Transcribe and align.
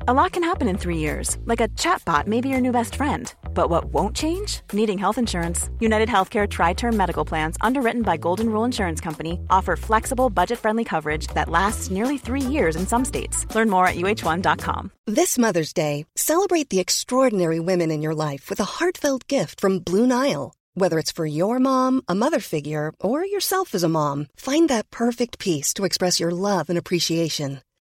A 0.00 0.12
lot 0.12 0.32
can 0.32 0.44
happen 0.44 0.68
in 0.68 0.76
three 0.76 0.98
years, 0.98 1.38
like 1.46 1.60
a 1.60 1.68
chatbot 1.68 2.26
may 2.26 2.40
be 2.40 2.50
your 2.50 2.60
new 2.60 2.70
best 2.70 2.94
friend. 2.94 3.34
But 3.54 3.70
what 3.70 3.86
won't 3.86 4.14
change? 4.14 4.60
Needing 4.72 4.98
health 4.98 5.16
insurance. 5.18 5.70
United 5.80 6.08
Healthcare 6.08 6.48
Tri 6.48 6.74
Term 6.74 6.96
Medical 6.96 7.24
Plans, 7.24 7.56
underwritten 7.62 8.02
by 8.02 8.18
Golden 8.18 8.50
Rule 8.50 8.64
Insurance 8.64 9.00
Company, 9.00 9.40
offer 9.48 9.74
flexible, 9.74 10.28
budget 10.30 10.58
friendly 10.58 10.84
coverage 10.84 11.26
that 11.28 11.48
lasts 11.48 11.90
nearly 11.90 12.18
three 12.18 12.42
years 12.42 12.76
in 12.76 12.86
some 12.86 13.04
states. 13.04 13.46
Learn 13.54 13.70
more 13.70 13.88
at 13.88 13.96
uh1.com. 13.96 14.92
This 15.06 15.38
Mother's 15.38 15.72
Day, 15.72 16.04
celebrate 16.14 16.68
the 16.68 16.80
extraordinary 16.80 17.58
women 17.58 17.90
in 17.90 18.02
your 18.02 18.14
life 18.14 18.50
with 18.50 18.60
a 18.60 18.64
heartfelt 18.78 19.26
gift 19.28 19.60
from 19.60 19.78
Blue 19.80 20.06
Nile. 20.06 20.52
Whether 20.74 20.98
it's 20.98 21.12
for 21.12 21.24
your 21.24 21.58
mom, 21.58 22.02
a 22.06 22.14
mother 22.14 22.38
figure, 22.38 22.92
or 23.00 23.24
yourself 23.24 23.74
as 23.74 23.82
a 23.82 23.88
mom, 23.88 24.26
find 24.36 24.68
that 24.68 24.90
perfect 24.90 25.38
piece 25.38 25.72
to 25.74 25.84
express 25.86 26.20
your 26.20 26.32
love 26.32 26.68
and 26.68 26.76
appreciation. 26.78 27.62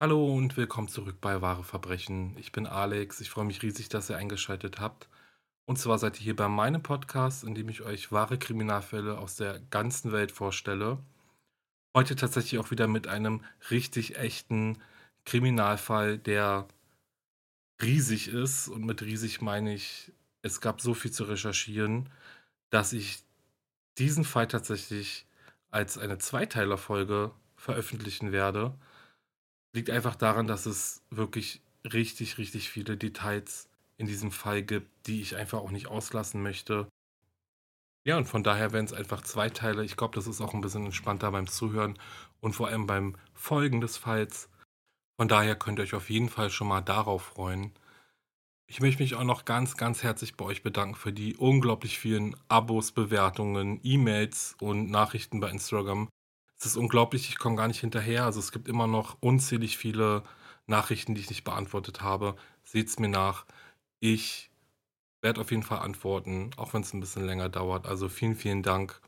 Hallo 0.00 0.32
und 0.32 0.56
willkommen 0.56 0.86
zurück 0.86 1.16
bei 1.20 1.42
Wahre 1.42 1.64
Verbrechen. 1.64 2.36
Ich 2.38 2.52
bin 2.52 2.68
Alex. 2.68 3.20
Ich 3.20 3.30
freue 3.30 3.44
mich 3.44 3.62
riesig, 3.62 3.88
dass 3.88 4.08
ihr 4.08 4.16
eingeschaltet 4.16 4.78
habt. 4.78 5.08
Und 5.66 5.76
zwar 5.76 5.98
seid 5.98 6.20
ihr 6.20 6.22
hier 6.22 6.36
bei 6.36 6.46
meinem 6.46 6.84
Podcast, 6.84 7.42
in 7.42 7.56
dem 7.56 7.68
ich 7.68 7.82
euch 7.82 8.12
wahre 8.12 8.38
Kriminalfälle 8.38 9.18
aus 9.18 9.34
der 9.34 9.58
ganzen 9.70 10.12
Welt 10.12 10.30
vorstelle. 10.30 10.98
Heute 11.96 12.14
tatsächlich 12.14 12.60
auch 12.60 12.70
wieder 12.70 12.86
mit 12.86 13.08
einem 13.08 13.42
richtig 13.72 14.16
echten 14.16 14.78
Kriminalfall, 15.24 16.16
der 16.16 16.68
riesig 17.82 18.28
ist. 18.28 18.68
Und 18.68 18.84
mit 18.84 19.02
riesig 19.02 19.40
meine 19.40 19.74
ich, 19.74 20.12
es 20.42 20.60
gab 20.60 20.80
so 20.80 20.94
viel 20.94 21.10
zu 21.10 21.24
recherchieren, 21.24 22.08
dass 22.70 22.92
ich 22.92 23.24
diesen 23.98 24.22
Fall 24.22 24.46
tatsächlich 24.46 25.26
als 25.72 25.98
eine 25.98 26.18
Zweiteilerfolge 26.18 27.32
veröffentlichen 27.56 28.30
werde. 28.30 28.78
Liegt 29.72 29.90
einfach 29.90 30.16
daran, 30.16 30.46
dass 30.46 30.66
es 30.66 31.02
wirklich 31.10 31.60
richtig, 31.84 32.38
richtig 32.38 32.68
viele 32.70 32.96
Details 32.96 33.68
in 33.96 34.06
diesem 34.06 34.30
Fall 34.30 34.62
gibt, 34.62 35.06
die 35.06 35.20
ich 35.20 35.36
einfach 35.36 35.58
auch 35.58 35.70
nicht 35.70 35.88
auslassen 35.88 36.42
möchte. 36.42 36.88
Ja, 38.04 38.16
und 38.16 38.26
von 38.26 38.42
daher 38.42 38.72
werden 38.72 38.86
es 38.86 38.92
einfach 38.92 39.22
zwei 39.22 39.50
Teile. 39.50 39.84
Ich 39.84 39.96
glaube, 39.96 40.14
das 40.14 40.26
ist 40.26 40.40
auch 40.40 40.54
ein 40.54 40.60
bisschen 40.60 40.86
entspannter 40.86 41.30
beim 41.30 41.46
Zuhören 41.46 41.98
und 42.40 42.54
vor 42.54 42.68
allem 42.68 42.86
beim 42.86 43.16
Folgen 43.34 43.80
des 43.80 43.96
Falls. 43.98 44.48
Von 45.18 45.28
daher 45.28 45.56
könnt 45.56 45.78
ihr 45.78 45.82
euch 45.82 45.94
auf 45.94 46.08
jeden 46.08 46.28
Fall 46.28 46.48
schon 46.48 46.68
mal 46.68 46.80
darauf 46.80 47.22
freuen. 47.22 47.72
Ich 48.70 48.80
möchte 48.80 49.02
mich 49.02 49.14
auch 49.14 49.24
noch 49.24 49.44
ganz, 49.44 49.76
ganz 49.76 50.02
herzlich 50.02 50.36
bei 50.36 50.44
euch 50.44 50.62
bedanken 50.62 50.94
für 50.94 51.12
die 51.12 51.36
unglaublich 51.36 51.98
vielen 51.98 52.36
Abos, 52.48 52.92
Bewertungen, 52.92 53.80
E-Mails 53.82 54.56
und 54.60 54.90
Nachrichten 54.90 55.40
bei 55.40 55.50
Instagram. 55.50 56.08
Es 56.58 56.66
ist 56.66 56.76
unglaublich, 56.76 57.28
ich 57.28 57.38
komme 57.38 57.56
gar 57.56 57.68
nicht 57.68 57.80
hinterher. 57.80 58.24
Also 58.24 58.40
es 58.40 58.52
gibt 58.52 58.68
immer 58.68 58.86
noch 58.86 59.16
unzählig 59.20 59.78
viele 59.78 60.24
Nachrichten, 60.66 61.14
die 61.14 61.20
ich 61.20 61.30
nicht 61.30 61.44
beantwortet 61.44 62.02
habe. 62.02 62.36
Seht 62.64 62.88
es 62.88 62.98
mir 62.98 63.08
nach. 63.08 63.46
Ich 64.00 64.50
werde 65.22 65.40
auf 65.40 65.50
jeden 65.50 65.62
Fall 65.62 65.78
antworten, 65.78 66.50
auch 66.56 66.74
wenn 66.74 66.82
es 66.82 66.92
ein 66.92 67.00
bisschen 67.00 67.24
länger 67.24 67.48
dauert. 67.48 67.86
Also 67.86 68.08
vielen, 68.08 68.34
vielen 68.34 68.62
Dank. 68.62 69.00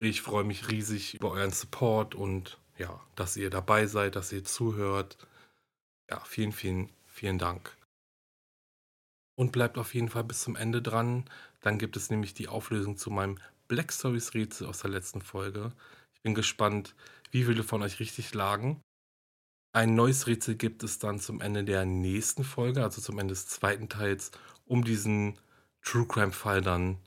Ich 0.00 0.22
freue 0.22 0.44
mich 0.44 0.70
riesig 0.70 1.14
über 1.14 1.30
euren 1.30 1.50
Support 1.50 2.14
und 2.14 2.58
ja, 2.78 3.00
dass 3.16 3.36
ihr 3.36 3.50
dabei 3.50 3.86
seid, 3.86 4.16
dass 4.16 4.32
ihr 4.32 4.44
zuhört. 4.44 5.18
Ja, 6.10 6.20
vielen, 6.20 6.52
vielen, 6.52 6.88
vielen 7.06 7.38
Dank. 7.38 7.76
Und 9.34 9.52
bleibt 9.52 9.78
auf 9.78 9.94
jeden 9.94 10.08
Fall 10.08 10.24
bis 10.24 10.40
zum 10.42 10.56
Ende 10.56 10.82
dran. 10.82 11.28
Dann 11.60 11.78
gibt 11.78 11.96
es 11.96 12.10
nämlich 12.10 12.34
die 12.34 12.48
Auflösung 12.48 12.96
zu 12.96 13.10
meinem 13.10 13.38
Black 13.68 13.92
Stories 13.92 14.34
Rätsel 14.34 14.66
aus 14.66 14.80
der 14.80 14.90
letzten 14.90 15.20
Folge. 15.22 15.72
Bin 16.22 16.34
gespannt, 16.34 16.94
wie 17.30 17.44
viele 17.44 17.62
von 17.62 17.82
euch 17.82 18.00
richtig 18.00 18.34
lagen. 18.34 18.82
Ein 19.72 19.94
neues 19.94 20.26
Rätsel 20.26 20.56
gibt 20.56 20.82
es 20.82 20.98
dann 20.98 21.20
zum 21.20 21.40
Ende 21.40 21.64
der 21.64 21.84
nächsten 21.84 22.42
Folge, 22.42 22.82
also 22.82 23.00
zum 23.00 23.18
Ende 23.18 23.34
des 23.34 23.46
zweiten 23.46 23.88
Teils, 23.88 24.32
um 24.66 24.84
diesen 24.84 25.38
True 25.82 26.06
Crime 26.06 26.32
Fall 26.32 26.60
dann 26.60 26.98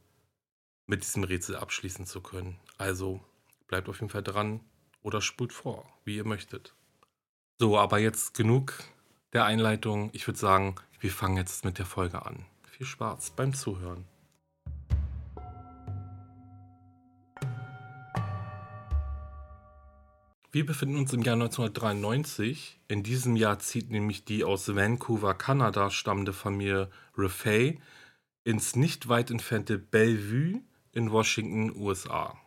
mit 0.88 1.03
diesem 1.03 1.23
Rätsel 1.23 1.56
abschließen 1.56 2.06
zu 2.06 2.22
können. 2.22 2.57
Also 2.78 3.19
bleibt 3.68 3.90
auf 3.90 4.00
jeden 4.00 4.09
Fall 4.09 4.23
dran 4.23 4.62
oder 5.02 5.22
spult 5.22 5.53
vor, 5.53 5.85
wie 6.06 6.16
ihr 6.16 6.25
möchtet. 6.25 6.73
So, 7.59 7.78
aber 7.78 8.00
jetzt 8.00 8.34
genug 8.34 8.84
der 9.34 9.46
Einleitung. 9.46 10.09
Ich 10.13 10.28
würde 10.28 10.40
sagen, 10.40 10.75
wir 11.00 11.12
fangen 11.12 11.38
jetzt 11.38 11.66
mit 11.66 11.79
der 11.79 11.85
Folge 11.85 12.25
an. 12.25 12.46
Viel 12.72 12.85
Spaß 12.85 13.31
beim 13.31 13.53
Zuhören. 13.53 14.06
Wir 20.53 20.68
befinden 20.68 20.97
uns 20.97 21.12
im 21.14 21.24
Jahr 21.24 21.34
1993. 21.34 22.80
In 22.88 23.02
diesem 23.02 23.36
Jahr 23.36 23.58
zieht 23.58 23.90
nämlich 23.90 24.24
die 24.24 24.44
aus 24.44 24.75
Vancouver, 24.75 25.34
Kanada 25.34 25.90
stammende 25.90 26.31
Familie 26.31 26.91
Raffay 27.18 27.80
ins 28.44 28.75
nicht 28.75 29.09
weit 29.09 29.31
entfernte 29.31 29.80
Bellevue 29.80 30.62
in 30.91 31.12
Washington, 31.12 31.75
USA. 31.75 32.38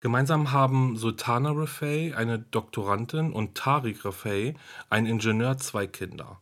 Gemeinsam 0.00 0.50
haben 0.50 0.96
Sultana 0.96 1.52
Raffay, 1.52 2.12
eine 2.14 2.40
Doktorandin, 2.40 3.32
und 3.32 3.56
Tariq 3.56 4.04
Raffay, 4.04 4.56
ein 4.90 5.06
Ingenieur, 5.06 5.56
zwei 5.58 5.86
Kinder. 5.86 6.40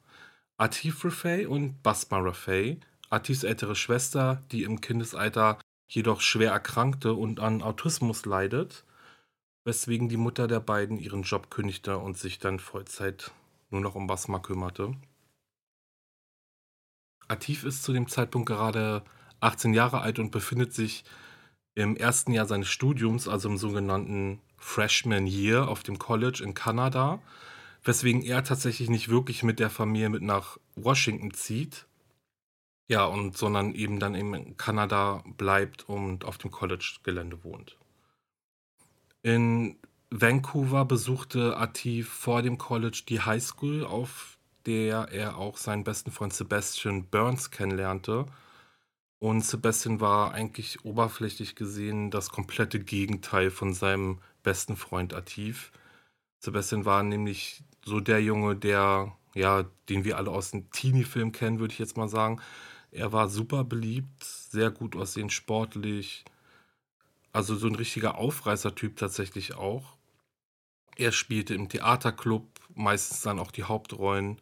Atif 0.56 1.04
Raffay 1.04 1.44
und 1.44 1.82
Basma 1.82 2.16
Raffay, 2.16 2.80
Atifs 3.10 3.44
ältere 3.44 3.76
Schwester, 3.76 4.42
die 4.52 4.62
im 4.62 4.80
Kindesalter 4.80 5.58
jedoch 5.86 6.22
schwer 6.22 6.52
erkrankte 6.52 7.12
und 7.12 7.40
an 7.40 7.60
Autismus 7.60 8.24
leidet, 8.24 8.85
weswegen 9.66 10.08
die 10.08 10.16
Mutter 10.16 10.46
der 10.46 10.60
beiden 10.60 10.96
ihren 10.96 11.22
Job 11.22 11.50
kündigte 11.50 11.98
und 11.98 12.16
sich 12.16 12.38
dann 12.38 12.60
Vollzeit 12.60 13.32
nur 13.70 13.80
noch 13.80 13.96
um 13.96 14.06
Basma 14.06 14.38
kümmerte. 14.38 14.94
Atif 17.26 17.64
ist 17.64 17.82
zu 17.82 17.92
dem 17.92 18.06
Zeitpunkt 18.06 18.48
gerade 18.48 19.02
18 19.40 19.74
Jahre 19.74 20.00
alt 20.02 20.20
und 20.20 20.30
befindet 20.30 20.72
sich 20.72 21.04
im 21.74 21.96
ersten 21.96 22.32
Jahr 22.32 22.46
seines 22.46 22.68
Studiums, 22.68 23.26
also 23.26 23.48
im 23.48 23.58
sogenannten 23.58 24.40
Freshman 24.56 25.26
Year 25.26 25.68
auf 25.68 25.82
dem 25.82 25.98
College 25.98 26.42
in 26.44 26.54
Kanada, 26.54 27.20
weswegen 27.82 28.22
er 28.22 28.44
tatsächlich 28.44 28.88
nicht 28.88 29.08
wirklich 29.08 29.42
mit 29.42 29.58
der 29.58 29.68
Familie 29.68 30.10
mit 30.10 30.22
nach 30.22 30.58
Washington 30.76 31.34
zieht. 31.34 31.86
Ja, 32.88 33.04
und 33.04 33.36
sondern 33.36 33.74
eben 33.74 33.98
dann 33.98 34.14
in 34.14 34.56
Kanada 34.56 35.24
bleibt 35.36 35.88
und 35.88 36.24
auf 36.24 36.38
dem 36.38 36.52
College-Gelände 36.52 37.42
wohnt. 37.42 37.76
In 39.26 39.76
Vancouver 40.10 40.84
besuchte 40.84 41.56
Atif 41.56 42.08
vor 42.08 42.42
dem 42.42 42.58
College 42.58 43.02
die 43.08 43.20
High 43.20 43.42
School, 43.42 43.84
auf 43.84 44.38
der 44.66 45.08
er 45.10 45.36
auch 45.36 45.56
seinen 45.56 45.82
besten 45.82 46.12
Freund 46.12 46.32
Sebastian 46.32 47.08
Burns 47.08 47.50
kennenlernte. 47.50 48.26
Und 49.18 49.44
Sebastian 49.44 50.00
war 50.00 50.32
eigentlich 50.32 50.84
oberflächlich 50.84 51.56
gesehen 51.56 52.12
das 52.12 52.28
komplette 52.28 52.78
Gegenteil 52.78 53.50
von 53.50 53.74
seinem 53.74 54.20
besten 54.44 54.76
Freund 54.76 55.12
Atif. 55.12 55.72
Sebastian 56.38 56.84
war 56.84 57.02
nämlich 57.02 57.64
so 57.84 57.98
der 57.98 58.22
Junge, 58.22 58.54
der, 58.54 59.12
ja, 59.34 59.64
den 59.88 60.04
wir 60.04 60.18
alle 60.18 60.30
aus 60.30 60.52
dem 60.52 60.70
Teenie-Film 60.70 61.32
kennen, 61.32 61.58
würde 61.58 61.72
ich 61.72 61.80
jetzt 61.80 61.96
mal 61.96 62.08
sagen. 62.08 62.40
Er 62.92 63.12
war 63.12 63.28
super 63.28 63.64
beliebt, 63.64 64.22
sehr 64.22 64.70
gut 64.70 64.94
aussehend, 64.94 65.32
sportlich, 65.32 66.24
also 67.36 67.54
so 67.54 67.66
ein 67.66 67.74
richtiger 67.74 68.16
Aufreißertyp 68.16 68.96
tatsächlich 68.96 69.54
auch. 69.54 69.98
Er 70.96 71.12
spielte 71.12 71.54
im 71.54 71.68
Theaterclub 71.68 72.48
meistens 72.74 73.20
dann 73.20 73.38
auch 73.38 73.50
die 73.50 73.64
Hauptrollen 73.64 74.40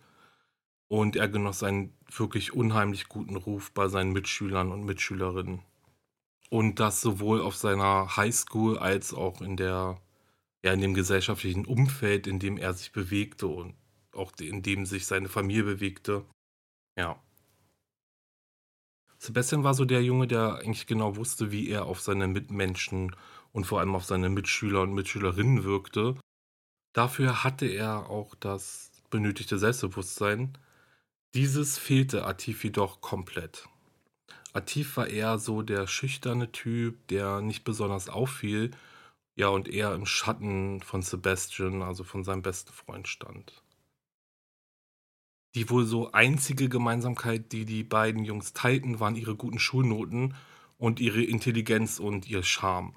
und 0.86 1.16
er 1.16 1.28
genoss 1.28 1.64
einen 1.64 1.92
wirklich 2.08 2.52
unheimlich 2.52 3.08
guten 3.08 3.34
Ruf 3.34 3.72
bei 3.72 3.88
seinen 3.88 4.12
Mitschülern 4.12 4.70
und 4.70 4.84
Mitschülerinnen. 4.84 5.60
Und 6.50 6.78
das 6.78 7.00
sowohl 7.00 7.40
auf 7.40 7.56
seiner 7.56 8.16
Highschool 8.16 8.78
als 8.78 9.12
auch 9.12 9.40
in 9.40 9.56
der 9.56 10.00
ja, 10.64 10.72
in 10.72 10.80
dem 10.80 10.94
gesellschaftlichen 10.94 11.66
Umfeld, 11.66 12.28
in 12.28 12.38
dem 12.38 12.56
er 12.58 12.74
sich 12.74 12.92
bewegte 12.92 13.48
und 13.48 13.74
auch 14.12 14.30
in 14.40 14.62
dem 14.62 14.86
sich 14.86 15.04
seine 15.06 15.28
Familie 15.28 15.64
bewegte. 15.64 16.24
Ja. 16.96 17.20
Sebastian 19.24 19.64
war 19.64 19.72
so 19.72 19.86
der 19.86 20.02
Junge, 20.02 20.26
der 20.26 20.56
eigentlich 20.56 20.86
genau 20.86 21.16
wusste, 21.16 21.50
wie 21.50 21.70
er 21.70 21.86
auf 21.86 21.98
seine 22.02 22.28
Mitmenschen 22.28 23.16
und 23.52 23.64
vor 23.64 23.80
allem 23.80 23.94
auf 23.94 24.04
seine 24.04 24.28
Mitschüler 24.28 24.82
und 24.82 24.92
Mitschülerinnen 24.92 25.64
wirkte. 25.64 26.14
Dafür 26.92 27.42
hatte 27.42 27.64
er 27.64 28.10
auch 28.10 28.34
das 28.34 28.92
benötigte 29.08 29.58
Selbstbewusstsein. 29.58 30.58
Dieses 31.32 31.78
fehlte 31.78 32.26
Atif 32.26 32.64
jedoch 32.64 33.00
komplett. 33.00 33.66
Atif 34.52 34.98
war 34.98 35.06
eher 35.06 35.38
so 35.38 35.62
der 35.62 35.86
schüchterne 35.86 36.52
Typ, 36.52 37.08
der 37.08 37.40
nicht 37.40 37.64
besonders 37.64 38.10
auffiel, 38.10 38.72
ja, 39.36 39.48
und 39.48 39.68
eher 39.68 39.94
im 39.94 40.04
Schatten 40.04 40.82
von 40.82 41.00
Sebastian, 41.00 41.82
also 41.82 42.04
von 42.04 42.24
seinem 42.24 42.42
besten 42.42 42.72
Freund 42.72 43.08
stand. 43.08 43.63
Die 45.54 45.70
wohl 45.70 45.86
so 45.86 46.10
einzige 46.12 46.68
Gemeinsamkeit, 46.68 47.52
die 47.52 47.64
die 47.64 47.84
beiden 47.84 48.24
Jungs 48.24 48.52
teilten, 48.52 48.98
waren 48.98 49.14
ihre 49.14 49.36
guten 49.36 49.58
Schulnoten 49.58 50.34
und 50.78 50.98
ihre 51.00 51.22
Intelligenz 51.22 52.00
und 52.00 52.28
ihr 52.28 52.42
Charme. 52.42 52.94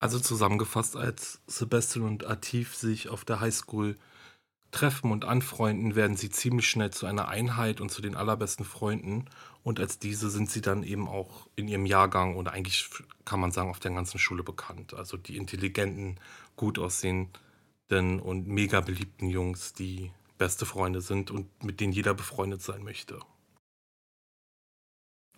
Also 0.00 0.18
zusammengefasst, 0.18 0.96
als 0.96 1.40
Sebastian 1.46 2.04
und 2.06 2.26
Atif 2.26 2.74
sich 2.74 3.08
auf 3.08 3.24
der 3.24 3.40
Highschool 3.40 3.96
treffen 4.70 5.10
und 5.10 5.24
anfreunden, 5.24 5.96
werden 5.96 6.16
sie 6.16 6.30
ziemlich 6.30 6.68
schnell 6.68 6.90
zu 6.90 7.06
einer 7.06 7.28
Einheit 7.28 7.80
und 7.80 7.90
zu 7.90 8.02
den 8.02 8.14
allerbesten 8.14 8.64
Freunden. 8.64 9.24
Und 9.62 9.80
als 9.80 9.98
diese 9.98 10.30
sind 10.30 10.50
sie 10.50 10.60
dann 10.60 10.82
eben 10.82 11.08
auch 11.08 11.48
in 11.56 11.68
ihrem 11.68 11.86
Jahrgang 11.86 12.36
oder 12.36 12.52
eigentlich 12.52 12.88
kann 13.24 13.40
man 13.40 13.50
sagen 13.50 13.70
auf 13.70 13.80
der 13.80 13.92
ganzen 13.92 14.18
Schule 14.18 14.42
bekannt. 14.42 14.94
Also 14.94 15.16
die 15.16 15.36
intelligenten, 15.36 16.20
gut 16.56 16.78
aussehenden 16.78 18.20
und 18.20 18.46
mega 18.46 18.80
beliebten 18.80 19.28
Jungs, 19.28 19.72
die 19.72 20.12
beste 20.38 20.66
Freunde 20.66 21.00
sind 21.00 21.30
und 21.30 21.62
mit 21.62 21.80
denen 21.80 21.92
jeder 21.92 22.14
befreundet 22.14 22.62
sein 22.62 22.82
möchte. 22.82 23.20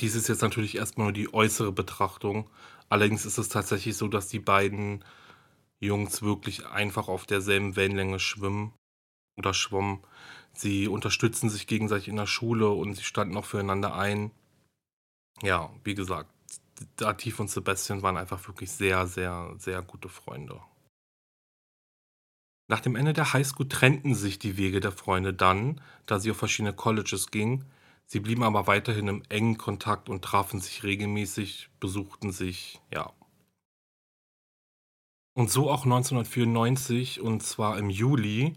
Dies 0.01 0.15
ist 0.15 0.29
jetzt 0.29 0.43
natürlich 0.43 0.77
erstmal 0.77 1.07
nur 1.07 1.13
die 1.13 1.33
äußere 1.33 1.73
Betrachtung. 1.73 2.49
Allerdings 2.89 3.27
ist 3.27 3.39
es 3.39 3.49
tatsächlich 3.49 3.97
so, 3.97 4.09
dass 4.09 4.29
die 4.29 4.39
beiden 4.39 5.05
Jungs 5.79 6.23
wirklich 6.23 6.67
einfach 6.67 7.09
auf 7.09 7.27
derselben 7.27 7.77
Wellenlänge 7.77 8.19
schwimmen 8.19 8.73
oder 9.39 9.55
schwommen. 9.55 10.01
Sie 10.53 10.89
unterstützen 10.89 11.51
sich 11.51 11.67
gegenseitig 11.67 12.09
in 12.09 12.17
der 12.17 12.27
Schule 12.27 12.71
und 12.71 12.95
sie 12.95 13.05
standen 13.05 13.37
auch 13.37 13.45
füreinander 13.45 13.95
ein. 13.95 14.31
Ja, 15.43 15.71
wie 15.85 15.95
gesagt, 15.95 16.31
Dativ 16.97 17.41
und 17.41 17.51
Sebastian 17.51 18.03
waren 18.03 18.17
einfach 18.17 18.47
wirklich 18.49 18.71
sehr, 18.71 19.07
sehr, 19.07 19.55
sehr 19.59 19.83
gute 19.83 20.09
Freunde. 20.09 20.61
Nach 22.71 22.79
dem 22.79 22.95
Ende 22.95 23.13
der 23.13 23.33
Highschool 23.33 23.69
trennten 23.69 24.15
sich 24.15 24.39
die 24.39 24.57
Wege 24.57 24.79
der 24.79 24.93
Freunde 24.93 25.35
dann, 25.35 25.81
da 26.07 26.21
sie 26.21 26.31
auf 26.31 26.37
verschiedene 26.37 26.73
Colleges 26.73 27.33
gingen. 27.33 27.65
Sie 28.07 28.21
blieben 28.21 28.45
aber 28.45 28.69
weiterhin 28.69 29.09
im 29.09 29.25
engen 29.29 29.59
Kontakt 29.59 30.09
und 30.09 30.23
trafen 30.23 30.61
sich 30.61 30.85
regelmäßig, 30.85 31.69
besuchten 31.81 32.31
sich, 32.31 32.81
ja. 32.95 33.13
Und 35.35 35.51
so 35.51 35.69
auch 35.69 35.83
1994, 35.85 37.21
und 37.21 37.43
zwar 37.43 37.77
im 37.77 37.91
Juli. 37.91 38.57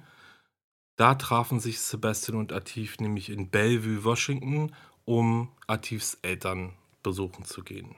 Da 0.95 1.15
trafen 1.15 1.59
sich 1.59 1.79
Sebastian 1.79 2.37
und 2.37 2.53
Atif 2.53 2.99
nämlich 2.99 3.31
in 3.31 3.49
Bellevue, 3.49 4.03
Washington, 4.03 4.75
um 5.05 5.49
Atifs 5.65 6.19
Eltern 6.21 6.73
besuchen 7.01 7.45
zu 7.45 7.63
gehen. 7.63 7.95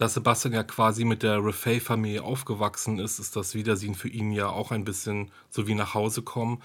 Da 0.00 0.08
Sebastian 0.08 0.54
ja 0.54 0.62
quasi 0.64 1.04
mit 1.04 1.22
der 1.22 1.44
Refay-Familie 1.44 2.22
aufgewachsen 2.22 2.98
ist, 2.98 3.18
ist 3.18 3.36
das 3.36 3.54
Wiedersehen 3.54 3.94
für 3.94 4.08
ihn 4.08 4.32
ja 4.32 4.48
auch 4.48 4.70
ein 4.72 4.84
bisschen 4.84 5.30
so 5.50 5.66
wie 5.66 5.74
nach 5.74 5.92
Hause 5.92 6.22
kommen. 6.22 6.62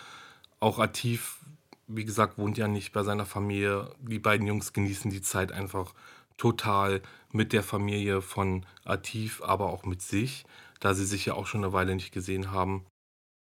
Auch 0.60 0.80
Atif 0.80 1.40
wie 1.88 2.06
gesagt, 2.06 2.38
wohnt 2.38 2.58
ja 2.58 2.68
nicht 2.68 2.94
bei 2.94 3.04
seiner 3.04 3.26
Familie. 3.26 3.94
Die 4.00 4.20
beiden 4.20 4.48
Jungs 4.48 4.74
genießen 4.74 5.12
die 5.12 5.22
Zeit 5.22 5.52
einfach 5.52 5.94
total 6.38 7.02
mit 7.32 7.54
der 7.54 7.64
Familie 7.64 8.22
von 8.22 8.66
Atif, 8.84 9.42
aber 9.44 9.70
auch 9.70 9.86
mit 9.86 10.02
sich, 10.02 10.46
da 10.80 10.94
sie 10.94 11.06
sich 11.06 11.26
ja 11.26 11.34
auch 11.36 11.48
schon 11.48 11.64
eine 11.64 11.74
Weile 11.74 11.96
nicht 11.96 12.12
gesehen 12.12 12.52
haben. 12.52 12.86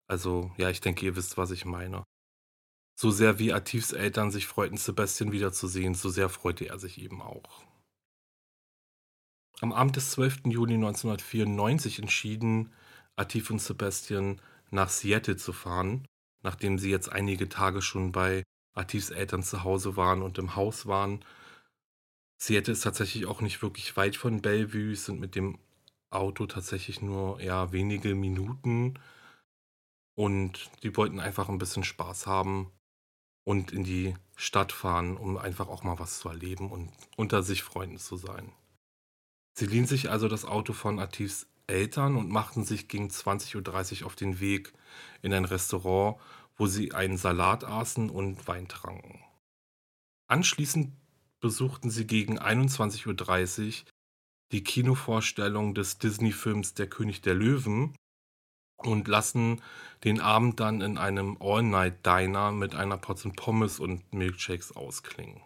Also, 0.07 0.51
ja, 0.57 0.69
ich 0.69 0.81
denke, 0.81 1.05
ihr 1.05 1.15
wisst, 1.15 1.37
was 1.37 1.51
ich 1.51 1.65
meine. 1.65 2.03
So 2.97 3.11
sehr 3.11 3.39
wie 3.39 3.51
Atifs 3.51 3.91
Eltern 3.91 4.31
sich 4.31 4.47
freuten, 4.47 4.77
Sebastian 4.77 5.31
wiederzusehen, 5.31 5.95
so 5.95 6.09
sehr 6.09 6.29
freute 6.29 6.67
er 6.67 6.79
sich 6.79 7.01
eben 7.01 7.21
auch. 7.21 7.65
Am 9.61 9.71
Abend 9.71 9.95
des 9.95 10.11
12. 10.11 10.47
Juni 10.47 10.73
1994 10.73 11.99
entschieden 11.99 12.73
Atif 13.15 13.49
und 13.49 13.61
Sebastian 13.61 14.41
nach 14.69 14.89
Seattle 14.89 15.37
zu 15.37 15.53
fahren, 15.53 16.05
nachdem 16.43 16.77
sie 16.77 16.89
jetzt 16.89 17.09
einige 17.09 17.47
Tage 17.47 17.81
schon 17.81 18.11
bei 18.11 18.43
Atifs 18.73 19.11
Eltern 19.11 19.43
zu 19.43 19.63
Hause 19.63 19.95
waren 19.95 20.21
und 20.21 20.37
im 20.37 20.57
Haus 20.57 20.87
waren. 20.87 21.23
Seattle 22.37 22.73
ist 22.73 22.81
tatsächlich 22.81 23.25
auch 23.27 23.39
nicht 23.39 23.61
wirklich 23.61 23.95
weit 23.95 24.17
von 24.17 24.41
Bellevue, 24.41 24.95
sind 24.95 25.21
mit 25.21 25.35
dem 25.35 25.57
Auto 26.09 26.45
tatsächlich 26.47 27.01
nur 27.01 27.41
ja, 27.41 27.71
wenige 27.71 28.13
Minuten 28.13 28.99
und 30.15 30.69
die 30.83 30.95
wollten 30.97 31.21
einfach 31.21 31.47
ein 31.47 31.57
bisschen 31.57 31.85
Spaß 31.85 32.27
haben 32.27 32.71
und 33.45 33.71
in 33.71 33.85
die 33.85 34.15
Stadt 34.35 34.73
fahren, 34.73 35.15
um 35.15 35.37
einfach 35.37 35.69
auch 35.69 35.83
mal 35.83 35.97
was 35.97 36.19
zu 36.19 36.27
erleben 36.27 36.69
und 36.71 36.91
unter 37.15 37.41
sich 37.41 37.63
Freunden 37.63 37.97
zu 37.97 38.17
sein. 38.17 38.51
Sie 39.57 39.65
liehen 39.65 39.85
sich 39.85 40.09
also 40.09 40.27
das 40.27 40.45
Auto 40.45 40.73
von 40.73 40.99
Atifs 40.99 41.47
Eltern 41.67 42.15
und 42.15 42.29
machten 42.29 42.63
sich 42.63 42.87
gegen 42.87 43.07
20.30 43.07 44.01
Uhr 44.01 44.07
auf 44.07 44.15
den 44.15 44.39
Weg 44.39 44.73
in 45.21 45.33
ein 45.33 45.45
Restaurant, 45.45 46.19
wo 46.57 46.67
sie 46.67 46.93
einen 46.93 47.17
Salat 47.17 47.63
aßen 47.63 48.09
und 48.09 48.47
Wein 48.47 48.67
tranken. 48.67 49.23
Anschließend 50.27 50.91
besuchten 51.39 51.89
sie 51.89 52.05
gegen 52.05 52.39
21.30 52.39 53.67
Uhr 53.67 53.73
die 54.51 54.63
Kinovorstellung 54.63 55.73
des 55.73 55.97
Disney-Films 55.97 56.73
Der 56.75 56.87
König 56.87 57.21
der 57.21 57.33
Löwen 57.33 57.95
und 58.77 59.07
lassen 59.07 59.61
den 60.03 60.19
Abend 60.19 60.59
dann 60.59 60.81
in 60.81 60.97
einem 60.97 61.37
All-Night-Diner 61.39 62.51
mit 62.51 62.75
einer 62.75 62.97
Portion 62.97 63.33
Pommes 63.33 63.79
und 63.79 64.13
Milkshakes 64.13 64.75
ausklingen. 64.75 65.41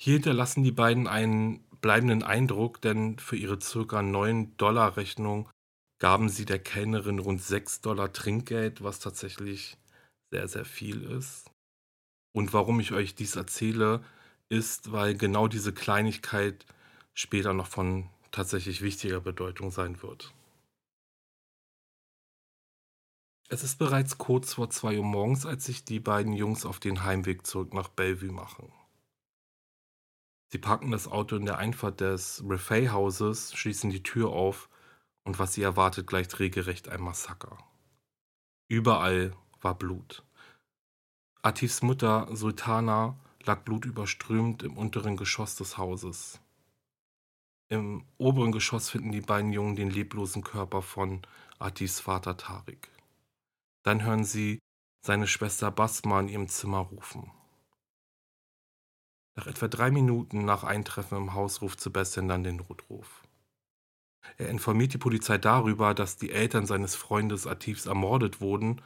Hier 0.00 0.14
hinterlassen 0.14 0.62
die 0.62 0.72
beiden 0.72 1.06
einen 1.06 1.64
bleibenden 1.80 2.22
Eindruck, 2.22 2.80
denn 2.80 3.18
für 3.18 3.36
ihre 3.36 3.58
ca. 3.58 4.00
9-Dollar-Rechnung 4.00 5.48
gaben 5.98 6.28
sie 6.28 6.44
der 6.44 6.58
Kellnerin 6.58 7.18
rund 7.18 7.42
6 7.42 7.80
Dollar 7.80 8.12
Trinkgeld, 8.12 8.82
was 8.82 9.00
tatsächlich 9.00 9.76
sehr, 10.30 10.48
sehr 10.48 10.64
viel 10.64 11.02
ist. 11.02 11.50
Und 12.34 12.52
warum 12.52 12.78
ich 12.80 12.92
euch 12.92 13.14
dies 13.14 13.36
erzähle, 13.36 14.04
ist, 14.48 14.92
weil 14.92 15.16
genau 15.16 15.48
diese 15.48 15.72
Kleinigkeit 15.72 16.66
später 17.14 17.52
noch 17.52 17.66
von 17.66 18.08
tatsächlich 18.30 18.82
wichtiger 18.82 19.20
Bedeutung 19.20 19.70
sein 19.70 20.02
wird. 20.02 20.32
Es 23.50 23.64
ist 23.64 23.78
bereits 23.78 24.18
kurz 24.18 24.54
vor 24.54 24.68
2 24.70 24.98
Uhr 24.98 25.04
morgens, 25.04 25.46
als 25.46 25.64
sich 25.64 25.84
die 25.84 26.00
beiden 26.00 26.34
Jungs 26.34 26.66
auf 26.66 26.78
den 26.78 27.04
Heimweg 27.04 27.46
zurück 27.46 27.72
nach 27.72 27.88
Bellevue 27.88 28.30
machen. 28.30 28.70
Sie 30.50 30.58
parken 30.58 30.90
das 30.90 31.06
Auto 31.08 31.36
in 31.36 31.44
der 31.44 31.58
Einfahrt 31.58 32.00
des 32.00 32.42
Refay-Hauses, 32.46 33.54
schließen 33.54 33.90
die 33.90 34.02
Tür 34.02 34.30
auf 34.30 34.70
und 35.24 35.38
was 35.38 35.52
sie 35.52 35.62
erwartet, 35.62 36.06
gleicht 36.06 36.38
regelrecht 36.38 36.88
ein 36.88 37.02
Massaker. 37.02 37.58
Überall 38.68 39.36
war 39.60 39.74
Blut. 39.74 40.24
Atifs 41.42 41.82
Mutter 41.82 42.28
Sultana 42.34 43.18
lag 43.44 43.62
blutüberströmt 43.62 44.62
im 44.62 44.76
unteren 44.76 45.16
Geschoss 45.16 45.56
des 45.56 45.76
Hauses. 45.76 46.40
Im 47.70 48.04
oberen 48.16 48.52
Geschoss 48.52 48.88
finden 48.88 49.12
die 49.12 49.20
beiden 49.20 49.52
Jungen 49.52 49.76
den 49.76 49.90
leblosen 49.90 50.42
Körper 50.42 50.80
von 50.80 51.22
Atifs 51.58 52.00
Vater 52.00 52.36
Tarik. 52.38 52.88
Dann 53.82 54.02
hören 54.02 54.24
sie 54.24 54.58
seine 55.04 55.26
Schwester 55.26 55.70
Basma 55.70 56.20
in 56.20 56.28
ihrem 56.28 56.48
Zimmer 56.48 56.78
rufen. 56.78 57.30
Nach 59.38 59.46
etwa 59.46 59.68
drei 59.68 59.92
Minuten 59.92 60.44
nach 60.44 60.64
Eintreffen 60.64 61.16
im 61.16 61.34
Haus 61.34 61.62
ruft 61.62 61.80
Sebastian 61.80 62.26
dann 62.26 62.42
den 62.42 62.56
Notruf. 62.56 63.22
Er 64.36 64.48
informiert 64.48 64.94
die 64.94 64.98
Polizei 64.98 65.38
darüber, 65.38 65.94
dass 65.94 66.16
die 66.16 66.32
Eltern 66.32 66.66
seines 66.66 66.96
Freundes 66.96 67.46
Atifs 67.46 67.86
ermordet 67.86 68.40
wurden 68.40 68.82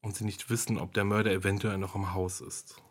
und 0.00 0.16
sie 0.16 0.24
nicht 0.24 0.50
wissen, 0.50 0.76
ob 0.76 0.92
der 0.92 1.04
Mörder 1.04 1.30
eventuell 1.30 1.78
noch 1.78 1.94
im 1.94 2.14
Haus 2.14 2.40
ist. 2.40 2.82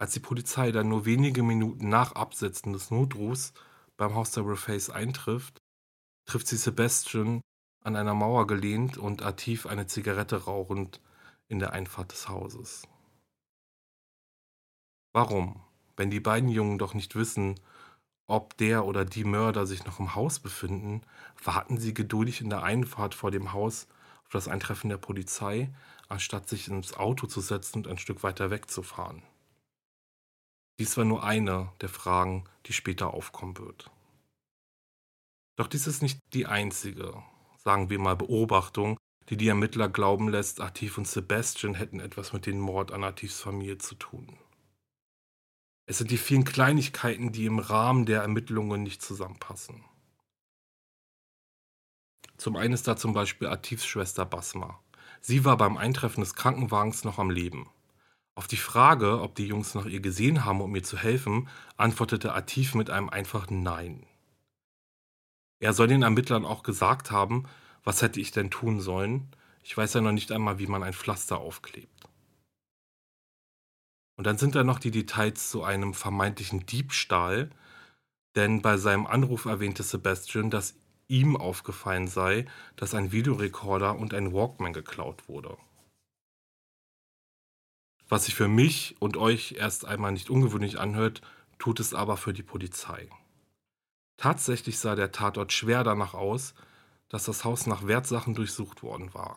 Als 0.00 0.12
die 0.12 0.18
Polizei 0.18 0.72
dann 0.72 0.88
nur 0.88 1.04
wenige 1.04 1.44
Minuten 1.44 1.88
nach 1.88 2.16
Absetzen 2.16 2.72
des 2.72 2.90
Notrufs 2.90 3.52
beim 3.96 4.16
Haus 4.16 4.32
der 4.32 4.44
Reface 4.44 4.90
eintrifft, 4.90 5.62
trifft 6.26 6.48
sie 6.48 6.56
Sebastian 6.56 7.42
an 7.84 7.94
einer 7.94 8.14
Mauer 8.14 8.48
gelehnt 8.48 8.98
und 8.98 9.22
Atif 9.22 9.66
eine 9.66 9.86
Zigarette 9.86 10.46
rauchend 10.46 11.00
in 11.46 11.60
der 11.60 11.74
Einfahrt 11.74 12.10
des 12.10 12.28
Hauses. 12.28 12.88
Warum, 15.12 15.60
wenn 15.96 16.10
die 16.10 16.20
beiden 16.20 16.48
Jungen 16.48 16.78
doch 16.78 16.94
nicht 16.94 17.16
wissen, 17.16 17.58
ob 18.26 18.56
der 18.58 18.84
oder 18.84 19.04
die 19.04 19.24
Mörder 19.24 19.66
sich 19.66 19.84
noch 19.86 19.98
im 19.98 20.14
Haus 20.14 20.38
befinden, 20.38 21.02
warten 21.42 21.78
sie 21.78 21.94
geduldig 21.94 22.40
in 22.40 22.50
der 22.50 22.62
Einfahrt 22.62 23.14
vor 23.14 23.30
dem 23.30 23.52
Haus, 23.52 23.88
auf 24.24 24.32
das 24.32 24.48
Eintreffen 24.48 24.90
der 24.90 24.98
Polizei, 24.98 25.72
anstatt 26.08 26.48
sich 26.48 26.68
ins 26.68 26.94
Auto 26.94 27.26
zu 27.26 27.40
setzen 27.40 27.78
und 27.78 27.88
ein 27.88 27.98
Stück 27.98 28.22
weiter 28.22 28.50
wegzufahren. 28.50 29.22
Dies 30.78 30.96
war 30.96 31.04
nur 31.04 31.24
eine 31.24 31.72
der 31.80 31.88
Fragen, 31.88 32.44
die 32.66 32.72
später 32.72 33.14
aufkommen 33.14 33.58
wird. 33.58 33.90
Doch 35.56 35.66
dies 35.66 35.86
ist 35.86 36.02
nicht 36.02 36.20
die 36.34 36.46
einzige, 36.46 37.20
sagen 37.56 37.90
wir 37.90 37.98
mal, 37.98 38.14
Beobachtung, 38.14 38.96
die 39.28 39.36
die 39.36 39.48
Ermittler 39.48 39.88
glauben 39.88 40.28
lässt, 40.28 40.60
Atif 40.60 40.96
und 40.98 41.08
Sebastian 41.08 41.74
hätten 41.74 41.98
etwas 41.98 42.32
mit 42.32 42.46
dem 42.46 42.60
Mord 42.60 42.92
an 42.92 43.04
Atifs 43.04 43.40
Familie 43.40 43.78
zu 43.78 43.96
tun. 43.96 44.38
Es 45.90 45.96
sind 45.96 46.10
die 46.10 46.18
vielen 46.18 46.44
Kleinigkeiten, 46.44 47.32
die 47.32 47.46
im 47.46 47.58
Rahmen 47.58 48.04
der 48.04 48.20
Ermittlungen 48.20 48.82
nicht 48.82 49.00
zusammenpassen. 49.00 49.82
Zum 52.36 52.56
einen 52.56 52.74
ist 52.74 52.86
da 52.86 52.94
zum 52.94 53.14
Beispiel 53.14 53.48
Atifs 53.48 53.86
Schwester 53.86 54.26
Basma. 54.26 54.78
Sie 55.22 55.46
war 55.46 55.56
beim 55.56 55.78
Eintreffen 55.78 56.20
des 56.20 56.34
Krankenwagens 56.34 57.04
noch 57.04 57.18
am 57.18 57.30
Leben. 57.30 57.70
Auf 58.34 58.46
die 58.46 58.58
Frage, 58.58 59.22
ob 59.22 59.34
die 59.34 59.46
Jungs 59.46 59.74
nach 59.74 59.86
ihr 59.86 60.00
gesehen 60.00 60.44
haben, 60.44 60.60
um 60.60 60.76
ihr 60.76 60.82
zu 60.82 60.98
helfen, 60.98 61.48
antwortete 61.78 62.34
Atif 62.34 62.74
mit 62.74 62.90
einem 62.90 63.08
einfachen 63.08 63.62
Nein. 63.62 64.04
Er 65.58 65.72
soll 65.72 65.86
den 65.86 66.02
Ermittlern 66.02 66.44
auch 66.44 66.64
gesagt 66.64 67.10
haben, 67.10 67.48
was 67.82 68.02
hätte 68.02 68.20
ich 68.20 68.30
denn 68.30 68.50
tun 68.50 68.82
sollen? 68.82 69.34
Ich 69.62 69.74
weiß 69.74 69.94
ja 69.94 70.02
noch 70.02 70.12
nicht 70.12 70.32
einmal, 70.32 70.58
wie 70.58 70.66
man 70.66 70.82
ein 70.82 70.92
Pflaster 70.92 71.38
aufklebt. 71.38 71.97
Und 74.18 74.26
dann 74.26 74.36
sind 74.36 74.56
da 74.56 74.64
noch 74.64 74.80
die 74.80 74.90
Details 74.90 75.48
zu 75.48 75.62
einem 75.62 75.94
vermeintlichen 75.94 76.66
Diebstahl, 76.66 77.50
denn 78.34 78.62
bei 78.62 78.76
seinem 78.76 79.06
Anruf 79.06 79.44
erwähnte 79.44 79.84
Sebastian, 79.84 80.50
dass 80.50 80.74
ihm 81.06 81.36
aufgefallen 81.36 82.08
sei, 82.08 82.44
dass 82.74 82.94
ein 82.94 83.12
Videorekorder 83.12 83.96
und 83.96 84.12
ein 84.14 84.32
Walkman 84.32 84.72
geklaut 84.72 85.28
wurde. 85.28 85.56
Was 88.08 88.24
sich 88.24 88.34
für 88.34 88.48
mich 88.48 88.96
und 88.98 89.16
euch 89.16 89.52
erst 89.52 89.84
einmal 89.84 90.10
nicht 90.10 90.30
ungewöhnlich 90.30 90.80
anhört, 90.80 91.22
tut 91.60 91.78
es 91.78 91.94
aber 91.94 92.16
für 92.16 92.32
die 92.32 92.42
Polizei. 92.42 93.08
Tatsächlich 94.16 94.80
sah 94.80 94.96
der 94.96 95.12
Tatort 95.12 95.52
schwer 95.52 95.84
danach 95.84 96.14
aus, 96.14 96.54
dass 97.08 97.24
das 97.24 97.44
Haus 97.44 97.68
nach 97.68 97.86
Wertsachen 97.86 98.34
durchsucht 98.34 98.82
worden 98.82 99.14
war. 99.14 99.36